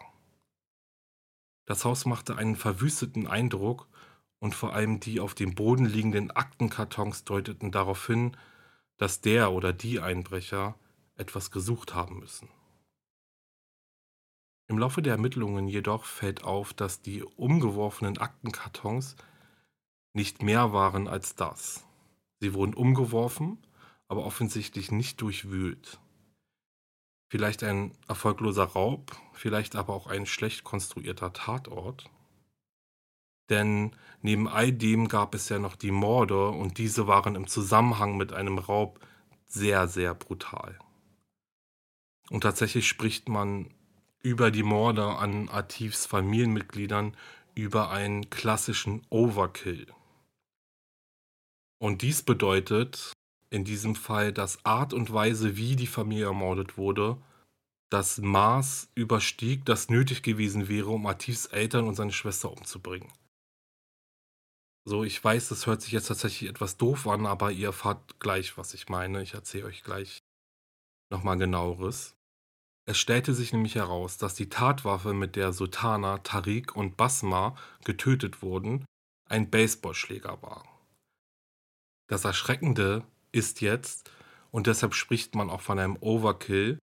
Das 1.68 1.86
Haus 1.86 2.06
machte 2.06 2.36
einen 2.36 2.56
verwüsteten 2.56 3.28
Eindruck 3.28 3.88
und 4.42 4.54
vor 4.54 4.74
allem 4.74 5.00
die 5.00 5.22
auf 5.22 5.34
dem 5.34 5.56
Boden 5.56 5.86
liegenden 5.86 6.32
Aktenkartons 6.32 7.24
deuteten 7.24 7.72
darauf 7.72 8.06
hin, 8.06 8.36
dass 8.98 9.22
der 9.22 9.54
oder 9.54 9.72
die 9.72 10.02
Einbrecher 10.02 10.76
etwas 11.16 11.50
gesucht 11.50 11.96
haben 11.96 12.20
müssen. 12.20 12.50
Im 14.68 14.78
Laufe 14.78 15.02
der 15.02 15.14
Ermittlungen 15.14 15.70
jedoch 15.70 16.04
fällt 16.04 16.44
auf, 16.44 16.74
dass 16.74 17.02
die 17.02 17.24
umgeworfenen 17.24 18.18
Aktenkartons 18.18 19.16
nicht 20.14 20.44
mehr 20.44 20.74
waren 20.74 21.08
als 21.08 21.36
das. 21.36 21.86
Sie 22.42 22.54
wurden 22.54 22.74
umgeworfen 22.74 23.58
aber 24.12 24.26
offensichtlich 24.26 24.92
nicht 24.92 25.22
durchwühlt. 25.22 25.98
Vielleicht 27.30 27.64
ein 27.64 27.94
erfolgloser 28.10 28.66
Raub, 28.66 29.16
vielleicht 29.32 29.78
aber 29.78 29.94
auch 29.94 30.08
ein 30.08 30.26
schlecht 30.26 30.66
konstruierter 30.66 31.32
Tatort. 31.32 32.10
Denn 33.52 33.92
neben 34.22 34.48
all 34.48 34.72
dem 34.72 35.10
gab 35.10 35.36
es 35.36 35.50
ja 35.50 35.60
noch 35.60 35.76
die 35.76 35.92
Morde 35.92 36.50
und 36.50 36.78
diese 36.78 37.06
waren 37.06 37.36
im 37.36 37.48
Zusammenhang 37.48 38.18
mit 38.18 38.34
einem 38.34 38.58
Raub 38.58 39.00
sehr, 39.48 39.88
sehr 39.88 40.16
brutal. 40.16 40.80
Und 42.30 42.42
tatsächlich 42.42 42.88
spricht 42.88 43.28
man 43.28 43.70
über 44.24 44.52
die 44.52 44.64
Morde 44.64 45.06
an 45.06 45.50
Atifs 45.50 46.06
Familienmitgliedern 46.06 47.18
über 47.54 47.90
einen 47.92 48.30
klassischen 48.30 49.06
Overkill. 49.10 49.88
Und 51.78 52.04
dies 52.04 52.22
bedeutet, 52.22 53.12
in 53.50 53.66
diesem 53.66 53.96
Fall, 53.96 54.32
dass 54.32 54.64
Art 54.64 54.94
und 54.94 55.12
Weise, 55.12 55.58
wie 55.58 55.76
die 55.76 55.88
Familie 55.88 56.28
ermordet 56.28 56.78
wurde, 56.78 57.18
das 57.90 58.20
Maß 58.20 58.92
überstieg, 58.96 59.66
das 59.66 59.90
nötig 59.90 60.24
gewesen 60.24 60.70
wäre, 60.70 60.88
um 60.88 61.06
Atifs 61.06 61.48
Eltern 61.48 61.86
und 61.90 61.96
seine 61.96 62.14
Schwester 62.14 62.50
umzubringen. 62.50 63.12
So, 64.84 65.04
ich 65.04 65.24
weiß, 65.24 65.50
das 65.50 65.68
hört 65.68 65.82
sich 65.82 65.92
jetzt 65.92 66.08
tatsächlich 66.08 66.50
etwas 66.50 66.78
doof 66.78 67.08
an, 67.08 67.28
aber 67.28 67.52
ihr 67.52 67.68
erfahrt 67.68 68.20
gleich, 68.20 68.58
was 68.58 68.74
ich 68.74 68.90
meine. 68.90 69.22
Ich 69.22 69.36
erzähle 69.36 69.66
euch 69.66 69.84
gleich 69.84 70.20
nochmal 71.12 71.38
genaueres. 71.38 72.16
Es 72.88 72.98
stellte 72.98 73.36
sich 73.36 73.54
nämlich 73.54 73.76
heraus, 73.76 74.18
dass 74.18 74.34
die 74.34 74.50
Tatwaffe, 74.50 75.14
mit 75.14 75.36
der 75.36 75.54
Sultana, 75.54 76.18
Tariq 76.20 76.76
und 76.76 76.98
Basma 76.98 77.56
getötet 77.86 78.42
wurden, 78.42 78.86
ein 79.30 79.52
Baseballschläger 79.52 80.42
war. 80.42 80.66
Das 82.08 82.26
Erschreckende 82.26 83.06
ist 83.32 83.62
jetzt, 83.62 84.12
und 84.50 84.68
deshalb 84.68 84.96
spricht 84.96 85.36
man 85.36 85.50
auch 85.50 85.62
von 85.62 85.78
einem 85.78 85.96
Overkill, 86.02 86.80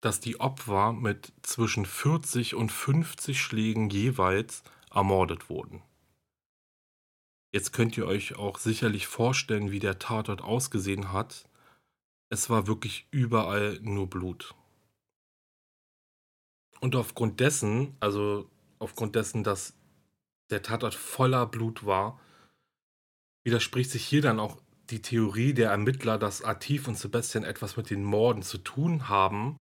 dass 0.00 0.18
die 0.18 0.40
Opfer 0.40 0.92
mit 0.92 1.32
zwischen 1.42 1.86
40 1.86 2.54
und 2.54 2.72
50 2.72 3.40
Schlägen 3.40 3.90
jeweils 3.90 4.64
ermordet 4.90 5.48
wurden. 5.48 5.82
Jetzt 7.52 7.72
könnt 7.72 7.98
ihr 7.98 8.06
euch 8.06 8.36
auch 8.36 8.58
sicherlich 8.58 9.06
vorstellen, 9.06 9.70
wie 9.70 9.78
der 9.78 9.98
Tatort 9.98 10.40
ausgesehen 10.40 11.12
hat. 11.12 11.46
Es 12.30 12.48
war 12.48 12.66
wirklich 12.66 13.06
überall 13.10 13.78
nur 13.82 14.08
Blut. 14.08 14.54
Und 16.80 16.96
aufgrund 16.96 17.40
dessen, 17.40 17.94
also 18.00 18.50
aufgrund 18.78 19.14
dessen, 19.16 19.44
dass 19.44 19.74
der 20.48 20.62
Tatort 20.62 20.94
voller 20.94 21.46
Blut 21.46 21.84
war, 21.84 22.18
widerspricht 23.44 23.90
sich 23.90 24.04
hier 24.04 24.22
dann 24.22 24.40
auch 24.40 24.56
die 24.88 25.02
Theorie 25.02 25.52
der 25.52 25.70
Ermittler, 25.70 26.18
dass 26.18 26.42
Atif 26.42 26.88
und 26.88 26.98
Sebastian 26.98 27.44
etwas 27.44 27.76
mit 27.76 27.90
den 27.90 28.02
Morden 28.02 28.42
zu 28.42 28.58
tun 28.58 29.08
haben, 29.10 29.58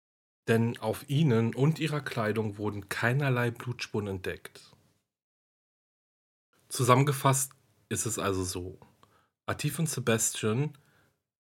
denn 0.48 0.76
auf 0.78 1.08
ihnen 1.08 1.54
und 1.54 1.78
ihrer 1.78 2.00
Kleidung 2.00 2.58
wurden 2.58 2.88
keinerlei 2.88 3.50
Blutspuren 3.50 4.08
entdeckt. 4.08 4.72
Zusammengefasst 6.68 7.55
ist 7.88 8.06
es 8.06 8.18
also 8.18 8.44
so. 8.44 8.78
Atif 9.46 9.78
und 9.78 9.88
Sebastian 9.88 10.76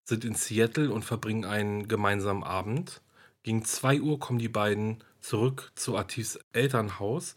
sind 0.04 0.24
in 0.24 0.34
Seattle 0.34 0.92
und 0.92 1.04
verbringen 1.04 1.44
einen 1.44 1.88
gemeinsamen 1.88 2.44
Abend. 2.44 3.02
Gegen 3.42 3.64
2 3.64 4.00
Uhr 4.00 4.18
kommen 4.18 4.38
die 4.38 4.48
beiden 4.48 5.02
zurück 5.20 5.72
zu 5.74 5.96
Atifs 5.96 6.38
Elternhaus 6.52 7.34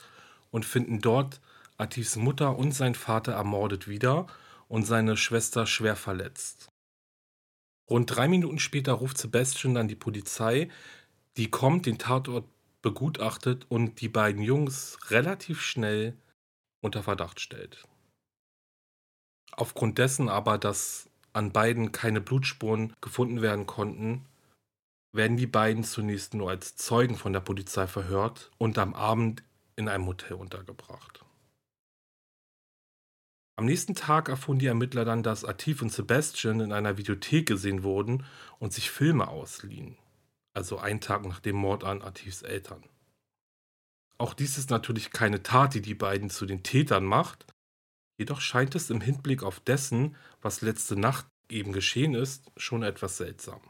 und 0.51 0.65
finden 0.65 0.99
dort 0.99 1.41
Atifs 1.77 2.15
Mutter 2.15 2.57
und 2.57 2.73
sein 2.73 2.93
Vater 2.93 3.33
ermordet 3.33 3.87
wieder 3.87 4.27
und 4.67 4.85
seine 4.85 5.17
Schwester 5.17 5.65
schwer 5.65 5.95
verletzt. 5.95 6.69
Rund 7.89 8.15
drei 8.15 8.27
Minuten 8.27 8.59
später 8.59 8.93
ruft 8.93 9.17
Sebastian 9.17 9.73
dann 9.73 9.87
die 9.87 9.95
Polizei, 9.95 10.69
die 11.37 11.49
kommt, 11.49 11.87
den 11.87 11.97
Tatort 11.97 12.45
begutachtet 12.81 13.65
und 13.69 14.01
die 14.01 14.09
beiden 14.09 14.43
Jungs 14.43 14.97
relativ 15.09 15.61
schnell 15.61 16.15
unter 16.81 17.01
Verdacht 17.01 17.39
stellt. 17.39 17.88
Aufgrund 19.51 19.98
dessen 19.98 20.29
aber, 20.29 20.58
dass 20.58 21.10
an 21.34 21.51
beiden 21.51 21.91
keine 21.91 22.22
Blutspuren 22.22 22.94
gefunden 23.01 23.41
werden 23.41 23.65
konnten, 23.65 24.25
werden 25.12 25.38
die 25.38 25.48
beiden 25.48 25.84
zunächst 25.84 26.34
nur 26.34 26.50
als 26.50 26.75
Zeugen 26.75 27.15
von 27.15 27.34
der 27.34 27.39
Polizei 27.39 27.88
verhört 27.88 28.51
und 28.58 28.77
am 28.77 28.94
Abend 28.94 29.44
in 29.75 29.88
einem 29.88 30.06
Hotel 30.06 30.34
untergebracht. 30.34 31.25
Am 33.56 33.65
nächsten 33.65 33.96
Tag 33.96 34.29
erfuhren 34.29 34.60
die 34.60 34.68
Ermittler 34.68 35.03
dann, 35.03 35.22
dass 35.22 35.44
Atif 35.44 35.82
und 35.82 35.91
Sebastian 35.91 36.62
in 36.62 36.72
einer 36.72 36.98
Videothek 36.98 37.46
gesehen 37.46 37.84
wurden 37.84 38.25
und 38.60 38.72
sich 38.72 38.89
Filme 38.89 39.27
ausliehen. 39.27 39.98
Also 40.53 40.77
einen 40.77 41.01
Tag 41.01 41.25
nach 41.25 41.41
dem 41.41 41.58
Mord 41.58 41.84
an 41.84 42.01
Atifs 42.01 42.41
Eltern. 42.41 42.84
Auch 44.18 44.34
dies 44.34 44.58
ist 44.58 44.70
natürlich 44.70 45.12
keine 45.12 45.44
Tat, 45.44 45.74
die 45.74 45.82
die 45.82 45.94
beiden 45.94 46.29
zu 46.29 46.46
den 46.46 46.63
Tätern 46.63 47.03
macht. 47.03 47.46
Jedoch 48.19 48.41
scheint 48.41 48.75
es 48.75 48.89
im 48.89 48.99
Hinblick 48.99 49.43
auf 49.43 49.61
dessen, 49.61 50.13
was 50.41 50.59
letzte 50.59 50.97
Nacht 50.97 51.25
eben 51.47 51.71
geschehen 51.71 52.15
ist, 52.15 52.51
schon 52.57 52.83
etwas 52.83 53.15
seltsam. 53.15 53.61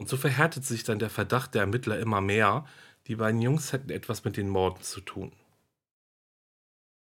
Und 0.00 0.08
so 0.08 0.16
verhärtet 0.16 0.64
sich 0.64 0.84
dann 0.84 1.00
der 1.00 1.10
Verdacht 1.10 1.54
der 1.54 1.62
Ermittler 1.62 1.98
immer 1.98 2.20
mehr, 2.20 2.64
die 3.08 3.16
beiden 3.16 3.42
Jungs 3.42 3.72
hätten 3.72 3.90
etwas 3.90 4.22
mit 4.22 4.36
den 4.36 4.48
Morden 4.48 4.80
zu 4.80 5.00
tun. 5.00 5.32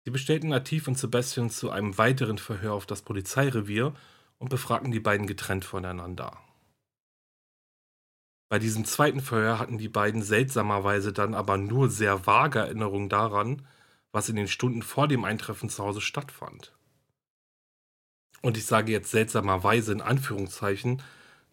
Sie 0.05 0.13
bestellten 0.13 0.51
Nativ 0.51 0.87
und 0.87 0.97
Sebastian 0.97 1.51
zu 1.51 1.71
einem 1.71 1.99
weiteren 1.99 2.39
Verhör 2.39 2.75
auf 2.75 2.87
das 2.87 3.03
Polizeirevier 3.03 3.95
und 4.39 4.49
befragten 4.49 4.93
die 4.93 5.01
beiden 5.01 5.27
getrennt 5.27 5.65
voneinander. 5.65 6.39
Bei 8.49 8.61
diesem 8.61 8.85
zweiten 8.85 9.23
Verhör 9.23 9.59
hatten 9.59 9.77
die 9.77 9.89
beiden 9.89 10.23
seltsamerweise 10.23 11.13
dann 11.13 11.35
aber 11.35 11.59
nur 11.59 11.91
sehr 11.91 12.29
vage 12.29 12.61
Erinnerungen 12.61 13.09
daran, 13.09 13.67
was 14.13 14.29
in 14.29 14.37
den 14.37 14.49
Stunden 14.49 14.83
vor 14.83 15.09
dem 15.09 15.25
Eintreffen 15.25 15.69
zu 15.69 15.85
Hause 15.85 16.01
stattfand. 16.01 16.75
Und 18.43 18.57
ich 18.57 18.67
sage 18.67 18.93
jetzt 18.93 19.11
seltsamerweise 19.11 19.93
in 19.93 20.01
Anführungszeichen, 20.01 21.03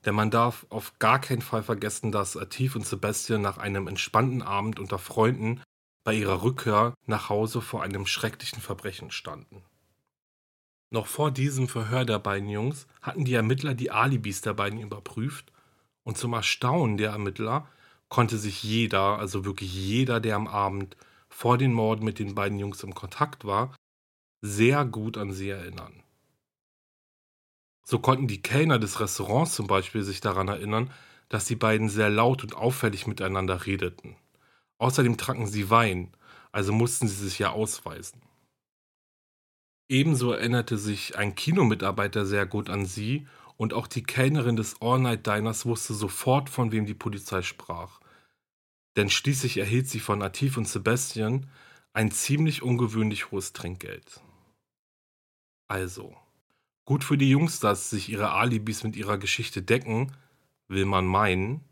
Denn 0.06 0.16
man 0.16 0.30
darf 0.30 0.66
auf 0.70 1.00
gar 1.00 1.20
keinen 1.20 1.42
Fall 1.42 1.64
vergessen, 1.64 2.12
dass 2.12 2.38
Atif 2.38 2.76
und 2.76 2.86
Sebastian 2.86 3.42
nach 3.42 3.58
einem 3.58 3.88
entspannten 3.88 4.44
Abend 4.44 4.80
unter 4.80 5.00
Freunden 5.00 5.62
bei 6.04 6.14
ihrer 6.14 6.44
Rückkehr 6.44 6.94
nach 7.08 7.30
Hause 7.30 7.62
vor 7.62 7.82
einem 7.82 8.06
schrecklichen 8.06 8.62
Verbrechen 8.62 9.10
standen. 9.10 9.64
Noch 10.92 11.08
vor 11.08 11.32
diesem 11.32 11.68
Verhör 11.68 12.06
der 12.06 12.20
beiden 12.20 12.50
Jungs 12.50 12.86
hatten 13.02 13.26
die 13.26 13.34
Ermittler 13.34 13.74
die 13.74 13.90
Alibis 13.90 14.42
der 14.42 14.54
beiden 14.54 14.80
überprüft 14.80 15.52
und 16.04 16.18
zum 16.18 16.34
Erstaunen 16.34 16.98
der 16.98 17.10
Ermittler 17.10 17.68
konnte 18.08 18.38
sich 18.38 18.64
jeder, 18.64 19.18
also 19.18 19.44
wirklich 19.46 19.74
jeder, 19.74 20.20
der 20.20 20.36
am 20.36 20.48
Abend 20.48 20.96
vor 21.36 21.58
den 21.58 21.74
Morden 21.74 22.06
mit 22.06 22.18
den 22.18 22.34
beiden 22.34 22.58
Jungs 22.60 22.82
im 22.82 22.96
Kontakt 22.96 23.44
war, 23.44 23.76
sehr 24.42 24.86
gut 24.86 25.18
an 25.18 25.34
sie 25.34 25.50
erinnern. 25.50 26.02
So 27.84 28.00
konnten 28.00 28.30
die 28.30 28.42
Kellner 28.42 28.80
des 28.80 29.02
Restaurants 29.02 29.54
zum 29.54 29.68
Beispiel 29.68 30.02
sich 30.04 30.22
daran 30.22 30.48
erinnern, 30.48 30.94
dass 31.28 31.44
die 31.44 31.58
beiden 31.58 31.90
sehr 31.90 32.10
laut 32.10 32.42
und 32.44 32.56
auffällig 32.56 33.06
miteinander 33.06 33.66
redeten. 33.66 34.16
Außerdem 34.78 35.18
tranken 35.18 35.46
sie 35.46 35.70
Wein, 35.70 36.16
also 36.54 36.72
mussten 36.72 37.10
sie 37.10 37.26
sich 37.26 37.38
ja 37.38 37.52
ausweisen. 37.52 38.22
Ebenso 39.90 40.32
erinnerte 40.32 40.78
sich 40.78 41.18
ein 41.18 41.36
Kinomitarbeiter 41.36 42.26
sehr 42.26 42.46
gut 42.46 42.70
an 42.70 42.86
sie 42.86 43.28
und 43.58 43.74
auch 43.74 43.88
die 43.88 44.04
Kellnerin 44.04 44.56
des 44.56 44.82
All-Night 44.82 45.28
Diners 45.28 45.66
wusste 45.66 45.96
sofort, 45.96 46.50
von 46.50 46.72
wem 46.72 46.86
die 46.86 46.94
Polizei 46.94 47.42
sprach. 47.42 48.00
Denn 48.96 49.10
schließlich 49.10 49.58
erhielt 49.58 49.88
sie 49.88 50.00
von 50.00 50.22
Atif 50.22 50.58
und 50.58 50.68
Sebastian 50.68 51.50
ein 51.94 52.12
ziemlich 52.12 52.62
ungewöhnlich 52.62 53.32
hohes 53.32 53.54
Trinkgeld. 53.54 54.22
Also, 55.68 56.16
Gut 56.86 57.04
für 57.04 57.18
die 57.18 57.32
Jungs, 57.32 57.60
dass 57.60 57.90
sich 57.90 58.10
ihre 58.10 58.32
Alibis 58.34 58.84
mit 58.84 58.96
ihrer 58.96 59.18
Geschichte 59.18 59.64
decken, 59.64 60.16
will 60.68 60.86
man 60.86 61.08
meinen, 61.08 61.64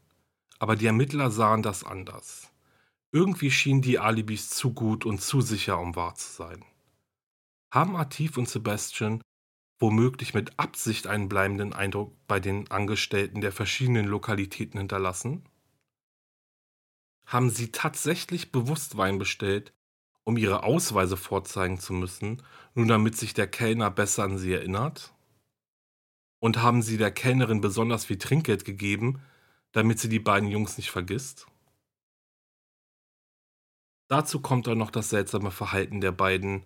aber 0.58 0.76
die 0.76 0.88
Ermittler 0.88 1.30
sahen 1.30 1.62
das 1.62 1.84
anders. 1.84 2.52
Irgendwie 3.12 3.52
schienen 3.52 3.84
die 3.84 4.00
Alibis 4.00 4.50
zu 4.50 4.74
gut 4.74 5.06
und 5.06 5.22
zu 5.22 5.42
sicher, 5.42 5.80
um 5.80 5.96
wahr 5.96 6.16
zu 6.16 6.32
sein. 6.32 6.66
Haben 7.72 7.96
Atif 7.96 8.38
und 8.38 8.50
Sebastian 8.50 9.22
womöglich 9.80 10.34
mit 10.34 10.58
Absicht 10.58 11.06
einen 11.06 11.30
bleibenden 11.30 11.74
Eindruck 11.74 12.16
bei 12.26 12.40
den 12.40 12.72
Angestellten 12.72 13.42
der 13.42 13.52
verschiedenen 13.52 14.08
Lokalitäten 14.08 14.80
hinterlassen? 14.80 15.44
Haben 17.34 17.50
sie 17.50 17.72
tatsächlich 17.72 18.52
bewusst 18.52 18.96
Wein 18.96 19.18
bestellt, 19.18 19.74
um 20.24 20.38
ihre 20.38 20.62
Ausweise 20.62 21.18
vorzeigen 21.18 21.80
zu 21.80 21.92
müssen, 21.92 22.44
nur 22.76 22.86
damit 22.86 23.18
sich 23.18 23.34
der 23.34 23.48
Kellner 23.48 23.90
besser 23.90 24.26
an 24.26 24.38
sie 24.38 24.54
erinnert? 24.54 25.16
Und 26.40 26.62
haben 26.62 26.84
sie 26.84 26.98
der 26.98 27.10
Kellnerin 27.10 27.60
besonders 27.60 28.06
viel 28.06 28.20
Trinkgeld 28.20 28.66
gegeben, 28.66 29.20
damit 29.72 29.98
sie 29.98 30.10
die 30.10 30.20
beiden 30.20 30.48
Jungs 30.48 30.78
nicht 30.78 30.92
vergisst? 30.92 31.48
Dazu 34.10 34.40
kommt 34.40 34.68
dann 34.68 34.78
noch 34.78 34.92
das 34.92 35.10
seltsame 35.10 35.50
Verhalten 35.50 36.02
der 36.02 36.12
beiden, 36.12 36.62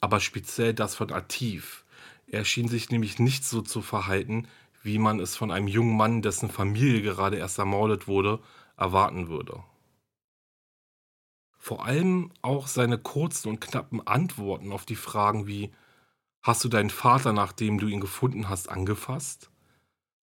aber 0.00 0.20
speziell 0.20 0.74
das 0.74 0.94
von 0.94 1.10
Atif. 1.10 1.84
Er 2.28 2.44
schien 2.44 2.68
sich 2.68 2.88
nämlich 2.88 3.18
nicht 3.18 3.44
so 3.44 3.62
zu 3.62 3.82
verhalten, 3.82 4.46
wie 4.80 4.98
man 4.98 5.18
es 5.18 5.34
von 5.34 5.50
einem 5.50 5.66
jungen 5.66 5.96
Mann, 5.96 6.22
dessen 6.22 6.50
Familie 6.50 7.02
gerade 7.02 7.36
erst 7.36 7.58
ermordet 7.58 8.06
wurde, 8.06 8.38
erwarten 8.76 9.26
würde. 9.26 9.64
Vor 11.64 11.86
allem 11.86 12.30
auch 12.42 12.66
seine 12.66 12.98
kurzen 12.98 13.48
und 13.48 13.58
knappen 13.58 14.06
Antworten 14.06 14.70
auf 14.70 14.84
die 14.84 14.96
Fragen 14.96 15.46
wie 15.46 15.72
Hast 16.42 16.62
du 16.62 16.68
deinen 16.68 16.90
Vater, 16.90 17.32
nachdem 17.32 17.78
du 17.78 17.86
ihn 17.86 18.02
gefunden 18.02 18.50
hast, 18.50 18.68
angefasst? 18.68 19.50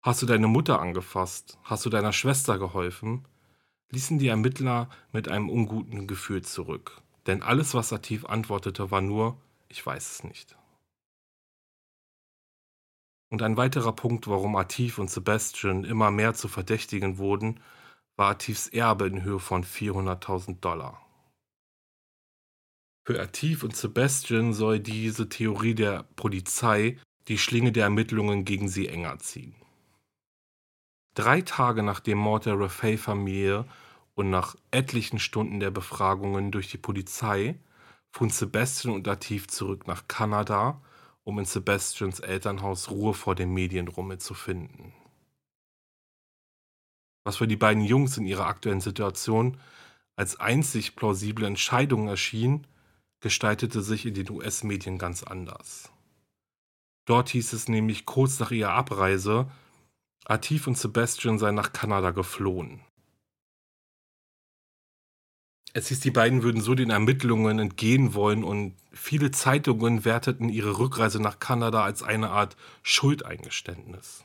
Hast 0.03 0.21
du 0.21 0.27
deine 0.27 0.49
Mutter 0.49 0.83
angefasst? 0.83 1.59
Hast 1.65 1.87
du 1.87 1.89
deiner 1.89 2.13
Schwester 2.13 2.59
geholfen? 2.59 3.25
ließen 3.89 4.19
die 4.19 4.29
Ermittler 4.29 4.91
mit 5.13 5.31
einem 5.31 5.49
unguten 5.49 6.07
Gefühl 6.07 6.43
zurück. 6.43 7.01
Denn 7.27 7.43
alles, 7.43 7.73
was 7.73 7.91
Atif 7.91 8.27
antwortete, 8.27 8.91
war 8.91 9.01
nur 9.01 9.41
Ich 9.71 9.87
weiß 9.87 10.13
es 10.13 10.25
nicht. 10.25 10.59
Und 13.31 13.41
ein 13.41 13.57
weiterer 13.57 13.95
Punkt, 13.95 14.29
warum 14.29 14.57
Atif 14.57 14.99
und 14.99 15.09
Sebastian 15.09 15.85
immer 15.85 16.11
mehr 16.11 16.35
zu 16.35 16.49
Verdächtigen 16.49 17.17
wurden, 17.17 17.61
war 18.17 18.33
Atifs 18.33 18.69
Erbe 18.69 19.07
in 19.07 19.23
Höhe 19.23 19.39
von 19.39 19.65
400.000 19.65 20.61
Dollar. 20.61 21.01
Für 23.11 23.21
Atif 23.21 23.65
und 23.65 23.75
Sebastian 23.75 24.53
soll 24.53 24.79
diese 24.79 25.29
Theorie 25.29 25.75
der 25.75 26.05
Polizei 26.15 26.97
die 27.27 27.39
Schlinge 27.39 27.73
der 27.73 27.83
Ermittlungen 27.83 28.45
gegen 28.45 28.69
sie 28.69 28.87
enger 28.87 29.19
ziehen. 29.19 29.57
Drei 31.17 31.41
Tage 31.41 31.83
nach 31.83 31.99
dem 31.99 32.19
Mord 32.19 32.47
der 32.47 32.57
Raffaele-Familie 32.57 33.67
und 34.15 34.31
nach 34.31 34.55
etlichen 34.71 35.19
Stunden 35.19 35.59
der 35.59 35.73
Befragungen 35.73 36.53
durch 36.53 36.71
die 36.71 36.79
Polizei 36.79 37.59
fuhren 38.13 38.31
Sebastian 38.31 38.95
und 38.95 39.09
Atif 39.09 39.49
zurück 39.49 39.89
nach 39.89 40.07
Kanada, 40.07 40.81
um 41.25 41.41
in 41.41 41.47
Sebastians 41.47 42.21
Elternhaus 42.21 42.93
Ruhe 42.93 43.13
vor 43.13 43.35
dem 43.35 43.53
Medienrummel 43.53 44.19
zu 44.19 44.35
finden. 44.35 44.93
Was 47.25 47.39
für 47.39 47.49
die 47.49 47.57
beiden 47.57 47.83
Jungs 47.83 48.17
in 48.19 48.27
ihrer 48.27 48.47
aktuellen 48.47 48.81
Situation 48.81 49.59
als 50.15 50.39
einzig 50.39 50.95
plausible 50.95 51.45
Entscheidung 51.45 52.07
erschien, 52.07 52.69
gestaltete 53.21 53.83
sich 53.83 54.07
in 54.07 54.15
den 54.15 54.31
US-Medien 54.31 54.99
ganz 54.99 55.23
anders. 55.23 55.91
Dort 57.07 57.31
hieß 57.31 57.53
es 57.53 57.69
nämlich 57.69 58.07
kurz 58.07 58.39
nach 58.41 58.51
ihrer 58.51 58.73
Abreise, 58.73 59.51
Atif 60.25 60.67
und 60.67 60.79
Sebastian 60.79 61.39
seien 61.39 61.55
nach 61.55 61.73
Kanada 61.73 62.11
geflohen. 62.11 62.81
Es 65.73 65.89
hieß, 65.89 66.01
die 66.01 66.11
beiden 66.11 66.43
würden 66.43 66.61
so 66.61 66.75
den 66.75 66.91
Ermittlungen 66.91 67.59
entgehen 67.59 68.15
wollen 68.15 68.43
und 68.43 68.75
viele 68.93 69.31
Zeitungen 69.31 70.05
werteten 70.05 70.49
ihre 70.49 70.79
Rückreise 70.79 71.21
nach 71.21 71.39
Kanada 71.39 71.85
als 71.85 72.03
eine 72.03 72.31
Art 72.31 72.57
Schuldeingeständnis. 72.83 74.25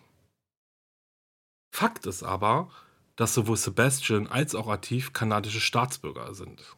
Fakt 1.71 2.07
ist 2.07 2.23
aber, 2.23 2.71
dass 3.15 3.33
sowohl 3.33 3.57
Sebastian 3.57 4.27
als 4.27 4.55
auch 4.55 4.67
Atif 4.67 5.13
kanadische 5.13 5.61
Staatsbürger 5.61 6.33
sind. 6.33 6.75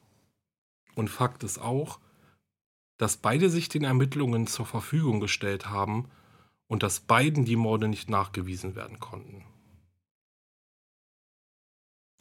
Und 0.96 1.10
Fakt 1.10 1.44
ist 1.44 1.60
auch, 1.60 2.00
dass 2.98 3.18
beide 3.18 3.50
sich 3.50 3.70
den 3.70 3.84
Ermittlungen 3.84 4.48
zur 4.48 4.66
Verfügung 4.66 5.20
gestellt 5.20 5.70
haben 5.70 6.10
und 6.68 6.84
dass 6.84 7.00
beiden 7.00 7.46
die 7.46 7.56
Morde 7.56 7.88
nicht 7.88 8.10
nachgewiesen 8.10 8.76
werden 8.76 9.00
konnten. 9.00 9.44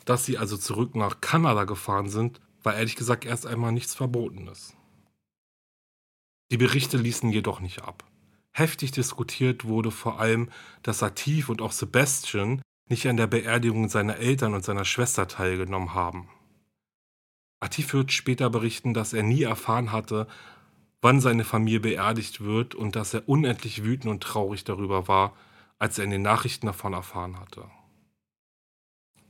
Dass 0.04 0.24
sie 0.24 0.38
also 0.38 0.56
zurück 0.56 0.94
nach 0.94 1.20
Kanada 1.20 1.64
gefahren 1.64 2.08
sind, 2.08 2.40
war 2.62 2.74
ehrlich 2.74 2.96
gesagt 2.96 3.24
erst 3.24 3.46
einmal 3.46 3.72
nichts 3.72 3.94
Verbotenes. 3.94 4.76
Die 6.50 6.56
Berichte 6.56 6.96
ließen 6.96 7.30
jedoch 7.30 7.60
nicht 7.60 7.82
ab. 7.82 8.04
Heftig 8.52 8.92
diskutiert 8.92 9.64
wurde 9.64 9.90
vor 9.90 10.20
allem, 10.20 10.48
dass 10.82 11.00
Sativ 11.00 11.48
und 11.48 11.60
auch 11.60 11.72
Sebastian 11.72 12.62
nicht 12.88 13.06
an 13.08 13.16
der 13.16 13.26
Beerdigung 13.26 13.88
seiner 13.88 14.16
Eltern 14.16 14.54
und 14.54 14.64
seiner 14.64 14.84
Schwester 14.84 15.26
teilgenommen 15.26 15.92
haben. 15.94 16.28
Atif 17.58 17.92
wird 17.94 18.12
später 18.12 18.48
berichten, 18.48 18.94
dass 18.94 19.12
er 19.12 19.24
nie 19.24 19.42
erfahren 19.42 19.90
hatte, 19.90 20.28
wann 21.06 21.20
seine 21.20 21.44
Familie 21.44 21.78
beerdigt 21.78 22.40
wird 22.40 22.74
und 22.74 22.96
dass 22.96 23.14
er 23.14 23.28
unendlich 23.28 23.84
wütend 23.84 24.10
und 24.10 24.24
traurig 24.24 24.64
darüber 24.64 25.06
war, 25.06 25.36
als 25.78 25.98
er 25.98 26.04
in 26.04 26.10
den 26.10 26.22
Nachrichten 26.22 26.66
davon 26.66 26.94
erfahren 26.94 27.38
hatte. 27.38 27.70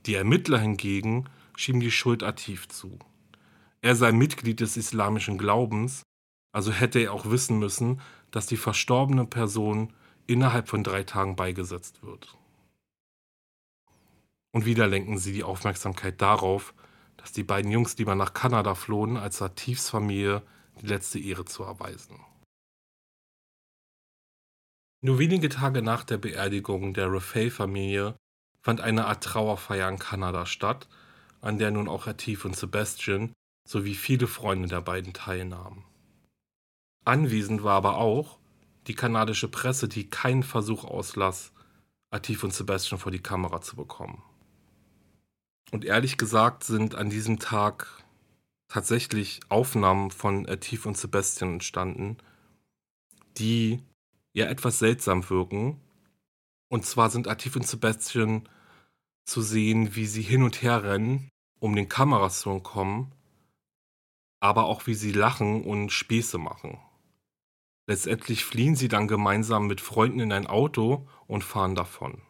Die 0.07 0.15
Ermittler 0.15 0.57
hingegen 0.57 1.29
schieben 1.55 1.79
die 1.79 1.91
Schuld 1.91 2.23
Atif 2.23 2.67
zu. 2.67 2.97
Er 3.81 3.95
sei 3.95 4.11
Mitglied 4.11 4.59
des 4.59 4.75
islamischen 4.75 5.37
Glaubens, 5.37 6.01
also 6.51 6.71
hätte 6.71 6.97
er 6.97 7.13
auch 7.13 7.29
wissen 7.29 7.59
müssen, 7.59 8.01
dass 8.31 8.47
die 8.47 8.57
verstorbene 8.57 9.25
Person 9.25 9.93
innerhalb 10.25 10.69
von 10.69 10.83
drei 10.83 11.03
Tagen 11.03 11.35
beigesetzt 11.35 12.01
wird. 12.01 12.35
Und 14.51 14.65
wieder 14.65 14.87
lenken 14.87 15.19
sie 15.19 15.31
die 15.31 15.43
Aufmerksamkeit 15.43 16.23
darauf, 16.23 16.73
dass 17.17 17.33
die 17.33 17.43
beiden 17.43 17.69
Jungs 17.69 17.95
lieber 17.99 18.15
nach 18.15 18.33
Kanada 18.33 18.73
flohen, 18.73 19.15
als 19.15 19.43
Atifs 19.43 19.91
Familie 19.91 20.41
letzte 20.81 21.19
Ehre 21.19 21.45
zu 21.45 21.63
erweisen. 21.63 22.19
Nur 25.01 25.19
wenige 25.19 25.49
Tage 25.49 25.81
nach 25.81 26.03
der 26.03 26.17
Beerdigung 26.17 26.93
der 26.93 27.11
Raffaele-Familie 27.11 28.15
fand 28.61 28.81
eine 28.81 29.05
Art 29.05 29.23
Trauerfeier 29.23 29.87
in 29.89 29.99
Kanada 29.99 30.45
statt, 30.45 30.87
an 31.41 31.57
der 31.57 31.71
nun 31.71 31.87
auch 31.87 32.07
Atif 32.07 32.45
und 32.45 32.55
Sebastian 32.55 33.31
sowie 33.67 33.93
viele 33.93 34.27
Freunde 34.27 34.67
der 34.67 34.81
beiden 34.81 35.13
teilnahmen. 35.13 35.83
Anwesend 37.05 37.63
war 37.63 37.75
aber 37.75 37.97
auch 37.97 38.39
die 38.87 38.95
kanadische 38.95 39.47
Presse, 39.47 39.87
die 39.87 40.09
keinen 40.09 40.43
Versuch 40.43 40.83
auslass, 40.83 41.51
Atif 42.09 42.43
und 42.43 42.53
Sebastian 42.53 42.99
vor 42.99 43.11
die 43.11 43.21
Kamera 43.21 43.61
zu 43.61 43.75
bekommen. 43.75 44.23
Und 45.71 45.85
ehrlich 45.85 46.17
gesagt 46.17 46.63
sind 46.63 46.95
an 46.95 47.09
diesem 47.09 47.39
Tag 47.39 48.03
tatsächlich 48.67 49.39
Aufnahmen 49.49 50.11
von 50.11 50.45
Tief 50.59 50.85
und 50.85 50.97
Sebastian 50.97 51.53
entstanden, 51.53 52.17
die 53.37 53.83
ja 54.33 54.47
etwas 54.47 54.79
seltsam 54.79 55.29
wirken, 55.29 55.81
Und 56.69 56.85
zwar 56.85 57.09
sind 57.09 57.27
Atif 57.27 57.55
und 57.55 57.65
Sebastian 57.67 58.47
zu 59.25 59.41
sehen, 59.41 59.95
wie 59.95 60.05
sie 60.05 60.21
hin 60.21 60.43
und 60.43 60.61
her 60.61 60.83
rennen, 60.83 61.29
um 61.59 61.75
den 61.75 61.89
Kameras 61.89 62.41
zu 62.41 62.49
entkommen, 62.49 63.13
aber 64.39 64.65
auch 64.65 64.85
wie 64.87 64.93
sie 64.93 65.11
lachen 65.11 65.63
und 65.63 65.91
Späße 65.91 66.37
machen. 66.37 66.79
Letztendlich 67.87 68.43
fliehen 68.43 68.75
sie 68.75 68.89
dann 68.89 69.07
gemeinsam 69.07 69.67
mit 69.67 69.79
Freunden 69.79 70.19
in 70.19 70.33
ein 70.33 70.47
Auto 70.47 71.07
und 71.25 71.43
fahren 71.43 71.73
davon. 71.75 72.21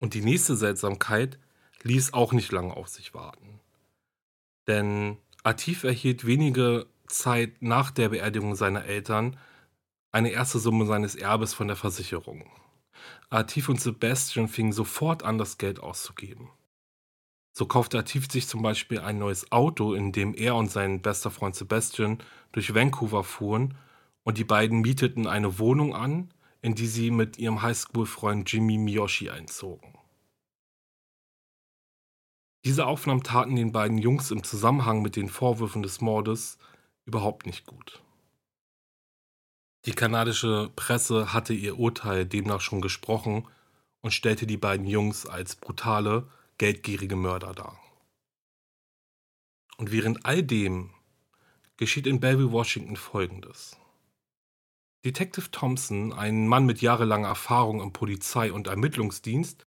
Und 0.00 0.14
die 0.14 0.22
nächste 0.22 0.56
Seltsamkeit 0.56 1.38
ließ 1.82 2.14
auch 2.14 2.32
nicht 2.32 2.52
lange 2.52 2.74
auf 2.74 2.88
sich 2.88 3.12
warten. 3.14 3.60
Denn 4.66 5.18
Atif 5.42 5.84
erhielt 5.84 6.26
wenige 6.26 6.86
Zeit 7.06 7.60
nach 7.60 7.90
der 7.90 8.10
Beerdigung 8.10 8.54
seiner 8.54 8.84
Eltern 8.84 9.38
eine 10.10 10.30
erste 10.30 10.58
Summe 10.58 10.86
seines 10.86 11.14
Erbes 11.14 11.54
von 11.54 11.66
der 11.66 11.76
Versicherung. 11.76 12.50
Atif 13.30 13.68
und 13.68 13.80
Sebastian 13.80 14.48
fingen 14.48 14.72
sofort 14.72 15.22
an, 15.22 15.38
das 15.38 15.58
Geld 15.58 15.80
auszugeben. 15.80 16.50
So 17.52 17.66
kaufte 17.66 17.98
Atif 17.98 18.30
sich 18.30 18.48
zum 18.48 18.62
Beispiel 18.62 19.00
ein 19.00 19.18
neues 19.18 19.52
Auto, 19.52 19.94
in 19.94 20.12
dem 20.12 20.34
er 20.34 20.56
und 20.56 20.70
sein 20.70 21.02
bester 21.02 21.30
Freund 21.30 21.54
Sebastian 21.54 22.18
durch 22.52 22.74
Vancouver 22.74 23.22
fuhren 23.22 23.74
und 24.24 24.38
die 24.38 24.44
beiden 24.44 24.80
mieteten 24.80 25.26
eine 25.26 25.58
Wohnung 25.58 25.94
an, 25.94 26.32
in 26.62 26.74
die 26.74 26.86
sie 26.86 27.10
mit 27.10 27.38
ihrem 27.38 27.62
Highschool-Freund 27.62 28.50
Jimmy 28.50 28.78
Miyoshi 28.78 29.30
einzogen. 29.30 29.93
Diese 32.64 32.86
Aufnahmen 32.86 33.22
taten 33.22 33.56
den 33.56 33.72
beiden 33.72 33.98
Jungs 33.98 34.30
im 34.30 34.42
Zusammenhang 34.42 35.02
mit 35.02 35.16
den 35.16 35.28
Vorwürfen 35.28 35.82
des 35.82 36.00
Mordes 36.00 36.58
überhaupt 37.04 37.44
nicht 37.44 37.66
gut. 37.66 38.02
Die 39.84 39.92
kanadische 39.92 40.70
Presse 40.74 41.34
hatte 41.34 41.52
ihr 41.52 41.78
Urteil 41.78 42.24
demnach 42.24 42.62
schon 42.62 42.80
gesprochen 42.80 43.46
und 44.00 44.12
stellte 44.12 44.46
die 44.46 44.56
beiden 44.56 44.86
Jungs 44.86 45.26
als 45.26 45.56
brutale, 45.56 46.26
geldgierige 46.56 47.16
Mörder 47.16 47.52
dar. 47.52 47.78
Und 49.76 49.92
während 49.92 50.24
all 50.24 50.42
dem 50.42 50.90
geschieht 51.76 52.06
in 52.06 52.20
Bellevue, 52.20 52.52
Washington 52.52 52.96
Folgendes. 52.96 53.76
Detective 55.04 55.50
Thompson, 55.50 56.14
ein 56.14 56.48
Mann 56.48 56.64
mit 56.64 56.80
jahrelanger 56.80 57.28
Erfahrung 57.28 57.82
im 57.82 57.92
Polizei- 57.92 58.52
und 58.52 58.68
Ermittlungsdienst, 58.68 59.66